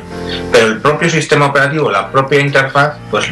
[0.52, 3.26] Pero el propio sistema operativo, la propia interfaz, pues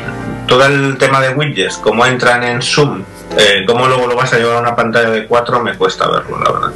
[0.47, 3.03] todo el tema de widgets, cómo entran en Zoom,
[3.37, 6.43] eh, cómo luego lo vas a llevar a una pantalla de 4, me cuesta verlo,
[6.43, 6.72] la verdad.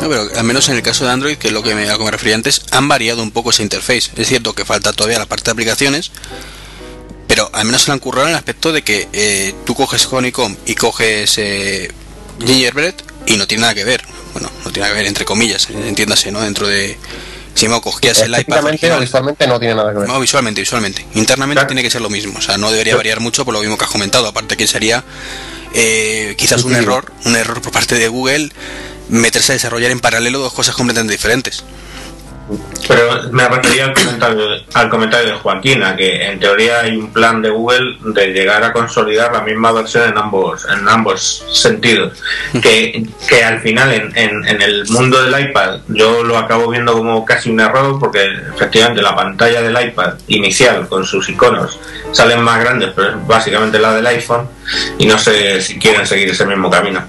[0.00, 1.92] No, pero al menos en el caso de Android, que es lo que me, a
[1.92, 4.10] lo que me refería antes, han variado un poco esa interface.
[4.16, 6.12] Es cierto que falta todavía la parte de aplicaciones,
[7.26, 10.06] pero al menos se la han currado en el aspecto de que eh, tú coges
[10.10, 11.90] Honeycomb y coges eh,
[12.44, 12.94] Gingerbread
[13.26, 14.02] y no tiene nada que ver.
[14.32, 16.40] Bueno, no tiene nada que ver, entre comillas, entiéndase, ¿no?
[16.42, 16.96] Dentro de.
[17.54, 18.64] Si me cogías el iPad.
[18.66, 20.08] Original- visualmente no tiene nada que ver.
[20.08, 21.04] no, visualmente, visualmente.
[21.14, 21.66] Internamente Claro.
[21.66, 22.38] tiene que ser lo mismo.
[22.38, 24.28] O sea, no debería variar mucho por lo mismo que has comentado.
[24.28, 25.02] Aparte que sería
[25.74, 28.50] eh, quizás un error, un error por parte de Google
[29.08, 31.64] meterse a desarrollar en paralelo dos cosas completamente diferentes.
[32.86, 37.12] Pero me refería al comentario, al comentario de Joaquín, a que en teoría hay un
[37.12, 42.14] plan de Google de llegar a consolidar la misma versión en ambos, en ambos sentidos.
[42.62, 46.94] Que, que al final en, en- en el mundo del iPad yo lo acabo viendo
[46.94, 51.78] como casi un error porque efectivamente la pantalla del iPad inicial con sus iconos
[52.12, 54.48] salen más grandes, pero es básicamente la del iPhone
[54.96, 57.04] y no sé si quieren seguir ese mismo camino.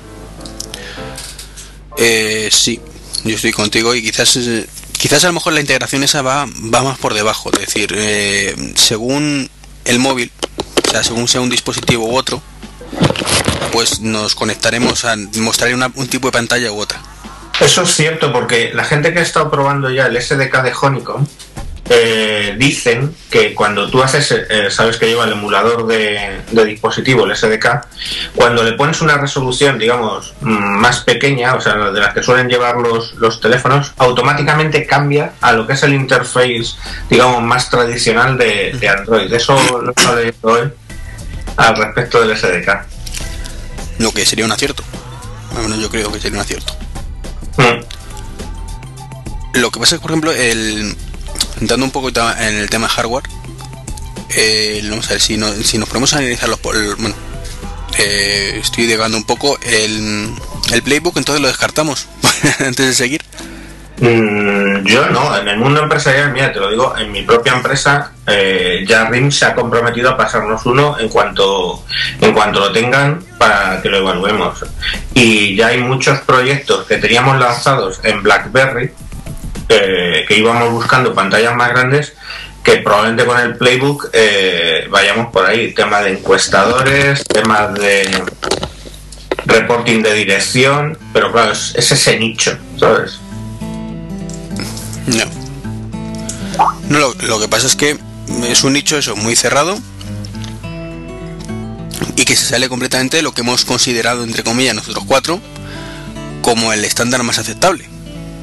[2.02, 2.80] Eh, sí,
[3.26, 6.82] yo estoy contigo y quizás eh, quizás a lo mejor la integración esa va, va
[6.82, 7.52] más por debajo.
[7.54, 9.50] Es decir, eh, según
[9.84, 10.32] el móvil,
[10.88, 12.42] o sea, según sea un dispositivo u otro,
[13.74, 17.02] pues nos conectaremos a mostrar un tipo de pantalla u otra.
[17.60, 21.28] Eso es cierto porque la gente que ha estado probando ya el SDK de Honeycomb
[21.90, 27.26] eh, dicen que cuando tú haces, eh, sabes que lleva el emulador de, de dispositivo,
[27.26, 27.88] el SDK,
[28.36, 32.48] cuando le pones una resolución, digamos, mm, más pequeña, o sea, de las que suelen
[32.48, 36.76] llevar los, los teléfonos, automáticamente cambia a lo que es el interface,
[37.10, 39.34] digamos, más tradicional de, de Android.
[39.34, 40.72] Eso lo he hoy
[41.58, 42.70] al respecto del SDK.
[44.00, 44.84] Lo que sería un acierto.
[45.56, 46.74] Menos yo creo que sería un acierto.
[47.58, 47.84] Mm.
[49.60, 50.96] Lo que pasa es por ejemplo, el,
[51.62, 53.24] entrando un poco en el tema hardware,
[54.90, 56.60] vamos a ver si, no- si nos ponemos a analizar los.
[56.76, 57.16] el- bueno,
[57.98, 59.58] eh, estoy llegando un poco.
[59.64, 60.30] El,
[60.72, 62.08] el playbook, entonces lo descartamos
[62.60, 63.22] antes de seguir.
[64.02, 68.14] Mm, yo no, en el mundo empresarial, mira, te lo digo, en mi propia empresa
[68.28, 71.84] eh, ya RIM se ha comprometido a pasarnos uno en cuanto
[72.22, 74.64] en cuanto lo tengan para que lo evaluemos.
[75.14, 78.92] Y ya hay muchos proyectos que teníamos lanzados en BlackBerry
[79.70, 82.14] que íbamos buscando pantallas más grandes
[82.64, 88.24] que probablemente con el playbook eh, vayamos por ahí, tema de encuestadores, temas de
[89.46, 93.20] reporting de dirección, pero claro, es, es ese nicho, ¿sabes?
[95.08, 95.26] No.
[96.90, 97.98] No, lo, lo que pasa es que
[98.48, 99.80] es un nicho eso, muy cerrado
[102.16, 105.40] y que se sale completamente de lo que hemos considerado, entre comillas, nosotros cuatro,
[106.42, 107.89] como el estándar más aceptable.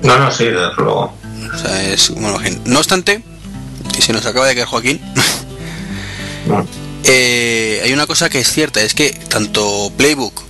[0.06, 1.12] No, no, sí, desde luego.
[1.52, 3.22] O sea, es No obstante,
[3.98, 5.00] y se nos acaba de caer Joaquín,
[7.04, 10.44] eh, hay una cosa que es cierta, es que tanto Playbook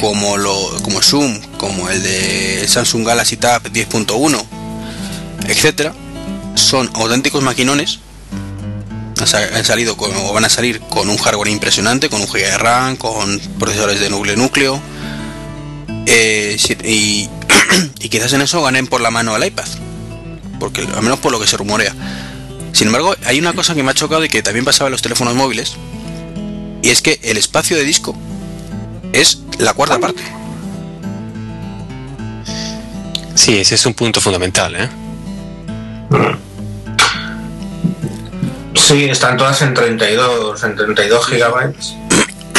[0.00, 4.42] como lo como Zoom, como el de Samsung Galaxy Tab 10.1,
[5.46, 5.92] etcétera,
[6.54, 8.00] son auténticos maquinones.
[9.20, 12.58] Han salido con, o van a salir con un hardware impresionante, con un GB de
[12.58, 14.82] RAM, con procesadores de núcleo núcleo.
[16.06, 17.28] Eh, y,
[18.00, 19.66] y quizás en eso ganen por la mano al iPad.
[20.58, 21.94] Porque al menos por lo que se rumorea.
[22.72, 25.02] Sin embargo, hay una cosa que me ha chocado y que también pasaba en los
[25.02, 25.74] teléfonos móviles.
[26.82, 28.16] Y es que el espacio de disco
[29.12, 30.22] es la cuarta parte.
[33.34, 34.88] Sí, ese es un punto fundamental, ¿eh?
[38.74, 41.94] Sí, están todas en 32, en 32 gigabytes.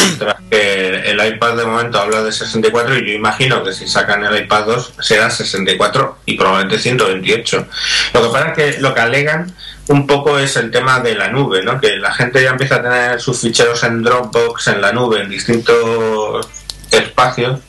[0.04, 4.24] Mientras que el iPad de momento habla de 64 y yo imagino que si sacan
[4.24, 7.68] el iPad 2 será 64 y probablemente 128.
[8.14, 9.54] Lo que pasa es que lo que alegan
[9.88, 11.80] un poco es el tema de la nube, ¿no?
[11.80, 15.30] Que la gente ya empieza a tener sus ficheros en Dropbox, en la nube, en
[15.30, 16.48] distintos
[16.92, 17.60] espacios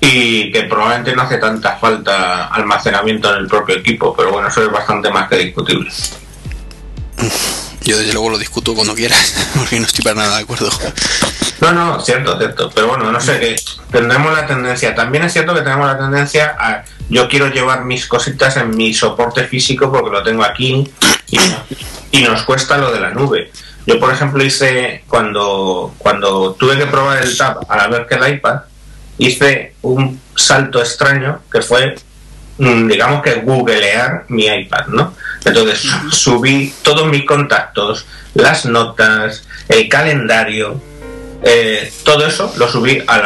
[0.00, 4.62] y que probablemente no hace tanta falta almacenamiento en el propio equipo, pero bueno, eso
[4.62, 5.90] es bastante más que discutible.
[7.84, 10.70] Yo desde luego lo discuto cuando quieras, porque no estoy para nada de acuerdo.
[11.60, 12.70] No, no, cierto, cierto.
[12.74, 13.56] Pero bueno, no sé, que
[13.90, 14.94] tendremos la tendencia.
[14.94, 16.84] También es cierto que tenemos la tendencia a.
[17.10, 20.90] Yo quiero llevar mis cositas en mi soporte físico porque lo tengo aquí
[22.10, 23.50] y, nos cuesta lo de la nube.
[23.86, 25.04] Yo, por ejemplo, hice.
[25.06, 28.60] Cuando, cuando tuve que probar el Tab a la vez que el iPad,
[29.18, 31.94] hice un salto extraño que fue,
[32.58, 35.14] mm, digamos que googlear mi iPad, ¿no?
[35.44, 40.80] Entonces su- subí todos mis contactos, las notas, el calendario,
[41.46, 43.18] eh, todo eso lo subí a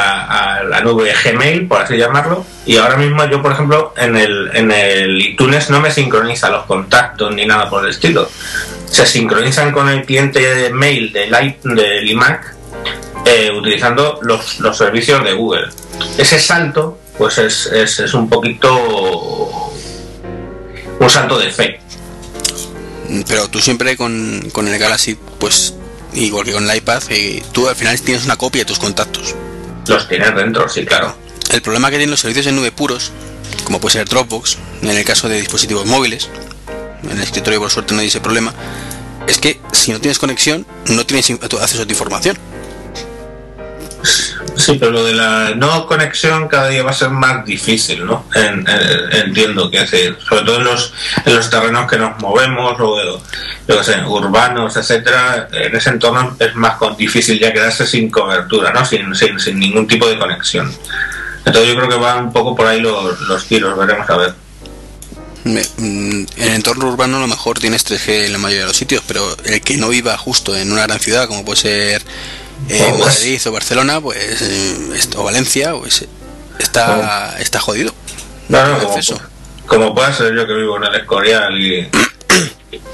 [0.69, 5.71] la, nube Gmail, por así llamarlo, y ahora mismo yo, por ejemplo, en el, iTunes
[5.71, 8.29] no me sincroniza los contactos ni nada por el estilo.
[8.87, 11.31] Se sincronizan con el cliente de mail del,
[11.63, 12.55] del iMac
[13.25, 15.69] eh, utilizando los, servicios de Google.
[16.17, 19.71] Ese salto, pues es, es, es un poquito
[20.99, 21.81] un salto de fe.
[23.09, 25.75] Mm, Pero tú siempre con, con el Galaxy, pues
[26.15, 29.35] igual que con el iPad, eh, tú al final tienes una copia de tus contactos.
[29.87, 31.17] Los tienes dentro, sí, claro.
[31.51, 33.11] El problema que tienen los servicios en nube puros,
[33.65, 36.29] como puede ser Dropbox, en el caso de dispositivos móviles,
[37.03, 38.53] en el escritorio por suerte no hay ese problema,
[39.27, 42.39] es que si no tienes conexión, no tienes acceso a tu información.
[44.59, 48.27] Sí, pero lo de la no conexión cada día va a ser más difícil, ¿no?
[48.35, 50.93] En- en- entiendo que hacer, sobre todo en los,
[51.25, 53.23] en los terrenos que nos movemos, o
[53.69, 58.85] yo sé, urbanos, etcétera, en ese entorno es más difícil ya quedarse sin cobertura, ¿no?
[58.85, 60.71] Sin, sin, sin ningún tipo de conexión.
[61.45, 64.35] Entonces yo creo que van un poco por ahí los, los tiros, veremos a ver.
[65.45, 68.69] Me- mm, En el entorno urbano a lo mejor tienes 3G en la mayoría de
[68.69, 72.03] los sitios, pero el que no viva justo en una gran ciudad, como puede ser
[72.69, 72.95] eh.
[72.99, 74.77] Madrid o Barcelona, pues eh,
[75.17, 76.05] o Valencia, pues
[76.59, 77.95] está, está jodido.
[78.49, 78.95] No, no, como,
[79.67, 81.89] como pueda ser yo que vivo en el Escorial y,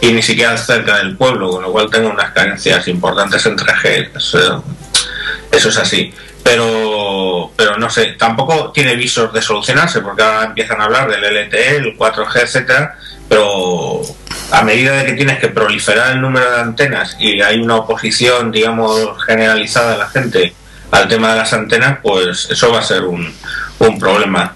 [0.02, 4.10] y ni siquiera cerca del pueblo, con lo cual tengo unas carencias importantes en 3G.
[4.16, 4.64] Eso,
[5.50, 6.12] eso es así.
[6.42, 6.93] Pero,
[7.56, 11.76] pero no sé, tampoco tiene visos de solucionarse, porque ahora empiezan a hablar del LTE,
[11.76, 12.96] el 4G, etcétera,
[13.28, 14.02] pero
[14.50, 18.50] a medida de que tienes que proliferar el número de antenas y hay una oposición,
[18.52, 20.54] digamos, generalizada de la gente
[20.90, 23.32] al tema de las antenas, pues eso va a ser un,
[23.78, 24.54] un problema.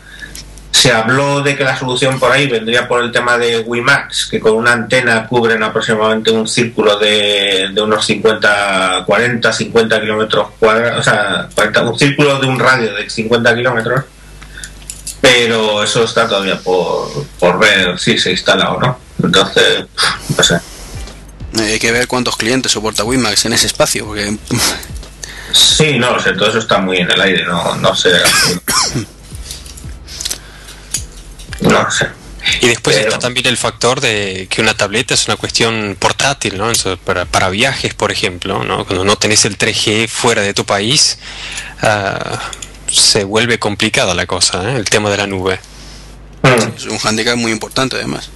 [0.78, 4.38] Se habló de que la solución por ahí vendría por el tema de WiMAX, que
[4.38, 11.00] con una antena cubren aproximadamente un círculo de, de unos 50, 40, 50 kilómetros cuadrados,
[11.00, 14.04] o sea, 40 un círculo de un radio de 50 kilómetros,
[15.20, 18.98] pero eso está todavía por, por ver si se instala o no.
[19.20, 19.84] Entonces,
[20.36, 20.60] no sé.
[21.58, 24.36] Eh, hay que ver cuántos clientes soporta WiMAX en ese espacio, porque
[25.52, 28.10] Sí, no lo sé, todo eso está muy en el aire, no, no sé.
[31.60, 32.06] No sé.
[32.60, 36.56] Y después Pero- está también el factor de que una tableta es una cuestión portátil,
[36.56, 36.70] ¿no?
[36.70, 38.84] Entonces, para, para viajes, por ejemplo, ¿no?
[38.86, 41.18] Cuando no tenés el 3G fuera de tu país,
[41.82, 42.38] ah,
[42.90, 44.76] se vuelve complicada la cosa, ¿eh?
[44.76, 45.60] el tema de la nube.
[46.42, 46.76] Mm.
[46.76, 48.30] es un handicap muy importante además.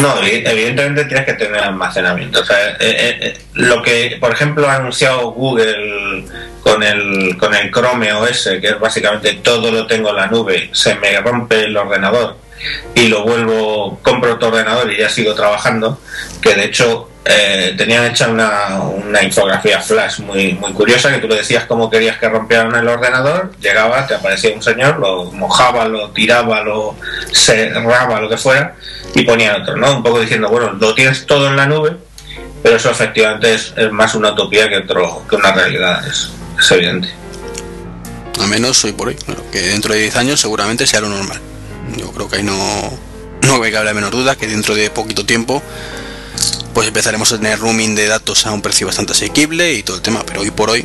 [0.00, 2.40] No, evi- evidentemente tienes que tener almacenamiento.
[2.40, 6.24] O sea, eh, eh, eh, lo que, por ejemplo, ha anunciado Google
[6.62, 10.68] con el, con el Chrome OS, que es básicamente todo lo tengo en la nube,
[10.72, 12.36] se me rompe el ordenador
[12.94, 16.00] y lo vuelvo, compro otro ordenador y ya sigo trabajando,
[16.40, 21.28] que de hecho eh, tenían hecha una, una infografía flash muy, muy curiosa, que tú
[21.28, 25.86] le decías cómo querías que rompieran el ordenador, llegaba, te aparecía un señor, lo mojaba,
[25.86, 26.96] lo tiraba, lo
[27.32, 28.76] cerraba, lo que fuera,
[29.14, 29.96] y ponía otro, ¿no?
[29.96, 31.96] Un poco diciendo, bueno, lo tienes todo en la nube,
[32.62, 36.30] pero eso efectivamente es, más una utopía que, otro, que una realidad, es,
[36.60, 37.08] es evidente.
[38.40, 39.14] Al menos hoy por hoy.
[39.14, 41.40] Claro, que dentro de 10 años seguramente sea lo normal.
[41.96, 42.56] Yo creo que ahí no,
[43.42, 45.62] no me cabe la menor duda que dentro de poquito tiempo
[46.72, 50.02] pues empezaremos a tener roaming de datos a un precio bastante asequible y todo el
[50.02, 50.84] tema, pero hoy por hoy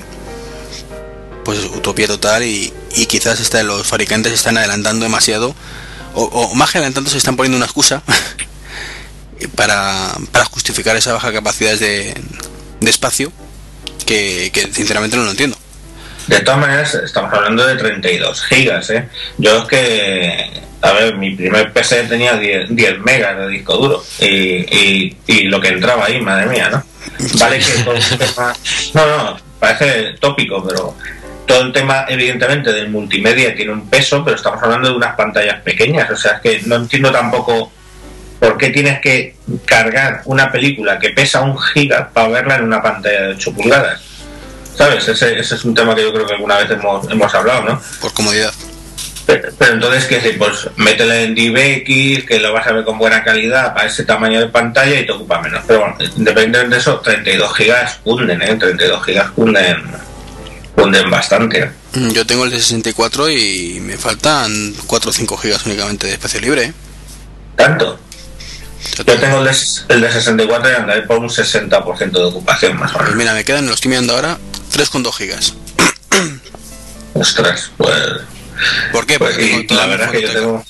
[1.43, 5.55] pues es utopía total y, y quizás está, los fabricantes están adelantando demasiado
[6.13, 8.03] o, más que adelantando se están poniendo una excusa
[9.55, 12.13] para, para justificar esa baja capacidad de,
[12.81, 13.31] espacio
[14.05, 15.57] que, que sinceramente no lo entiendo.
[16.29, 19.09] De todas maneras, estamos hablando de 32 gigas, ¿eh?
[19.39, 24.03] Yo es que, a ver, mi primer PC tenía 10, 10 megas de disco duro
[24.19, 26.83] y, y, y lo que entraba ahí, madre mía, ¿no?
[27.39, 28.53] Vale que todo el tema...
[28.93, 30.95] No, no, parece tópico, pero
[31.47, 35.59] todo el tema, evidentemente, del multimedia tiene un peso, pero estamos hablando de unas pantallas
[35.63, 37.71] pequeñas, o sea, es que no entiendo tampoco
[38.39, 42.83] por qué tienes que cargar una película que pesa un giga para verla en una
[42.83, 44.08] pantalla de 8 pulgadas.
[44.79, 45.05] ¿Sabes?
[45.09, 47.81] Ese, ese es un tema que yo creo que alguna vez hemos, hemos hablado, ¿no?
[47.99, 48.53] Por comodidad.
[49.25, 50.37] Pero, pero entonces, ¿qué decir?
[50.37, 54.39] Pues métele en DivX, que lo vas a ver con buena calidad para ese tamaño
[54.39, 55.65] de pantalla y te ocupa menos.
[55.67, 58.55] Pero bueno, independientemente de eso, 32 gigas hunden, ¿eh?
[58.55, 59.83] 32 gigas hunden,
[60.77, 61.71] hunden bastante.
[61.95, 66.13] Mm, Yo tengo el de 64 y me faltan 4 o 5 gigas únicamente de
[66.13, 66.63] espacio libre.
[66.63, 66.73] ¿eh?
[67.57, 67.99] ¿Tanto?
[68.97, 69.55] Yo tengo- el de,
[69.89, 73.17] el de 64 y andaré por un 60% de ocupación más o Pues menos.
[73.17, 74.37] mira, me quedan, lo estoy mirando ahora,
[74.71, 75.53] 3,2 gigas.
[77.13, 77.93] Ostras, pues...
[78.91, 79.17] ¿Por qué?
[79.19, 80.65] pues Porque la verdad es que yo tengo...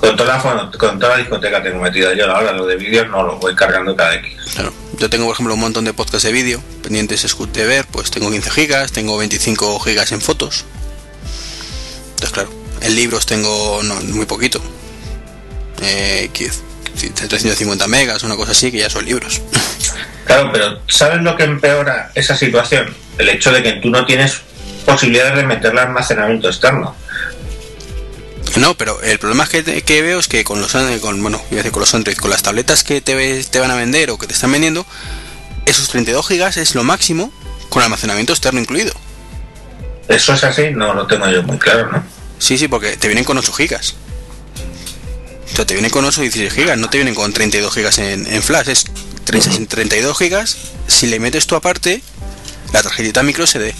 [0.00, 3.22] Con toda, la, con toda la discoteca tengo metida yo ahora, lo de vídeos no
[3.22, 4.32] lo voy cargando cada X.
[4.54, 4.72] Claro.
[4.98, 8.28] Yo tengo, por ejemplo, un montón de podcasts de vídeo pendientes de ver, pues tengo
[8.30, 10.64] 15 gigas, tengo 25 gigas en fotos.
[12.14, 12.50] Entonces, claro,
[12.80, 14.60] en libros tengo no, muy poquito.
[15.82, 16.30] Eh,
[16.94, 19.40] 350 megas, una cosa así, que ya son libros.
[20.24, 22.94] Claro, pero ¿sabes lo que empeora esa situación?
[23.18, 24.40] El hecho de que tú no tienes
[24.86, 26.94] posibilidad de meterle almacenamiento externo.
[28.56, 31.94] No, pero el problema que, que veo es que con los con, bueno, con los
[31.94, 34.86] Android, con las tabletas que te, te van a vender o que te están vendiendo,
[35.66, 37.32] esos 32 gigas es lo máximo
[37.68, 38.92] con almacenamiento externo incluido.
[40.08, 42.04] Eso es así, no lo tengo yo muy claro, ¿no?
[42.38, 43.94] Sí, sí, porque te vienen con 8 gigas.
[45.52, 47.98] O sea, te vienen con 8 y 16 gigas, no te vienen con 32 gigas
[47.98, 48.86] en, en flash, es
[49.24, 50.56] 32 gigas.
[50.86, 52.02] Si le metes tú aparte
[52.72, 53.74] la tarjetita micro SD.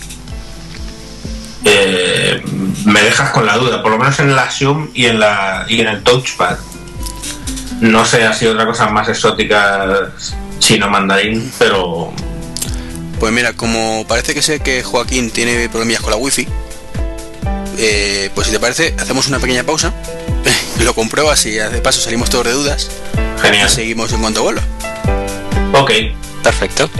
[1.64, 2.42] Eh,
[2.84, 5.80] me dejas con la duda, por lo menos en la Zoom y en la y
[5.80, 6.58] en el touchpad.
[7.80, 10.12] No sé, ha sido otra cosa más exótica
[10.58, 12.12] chino mandarín, pero
[13.18, 16.46] pues mira, como parece que sé que Joaquín tiene problemillas con la wifi,
[17.78, 19.92] eh, pues si te parece, hacemos una pequeña pausa,
[20.84, 22.90] lo compruebas y de paso salimos todos de dudas.
[23.40, 23.68] Genial.
[23.68, 24.62] Y seguimos en cuanto vuelva.
[25.74, 25.90] Ok.
[26.42, 26.90] Perfecto.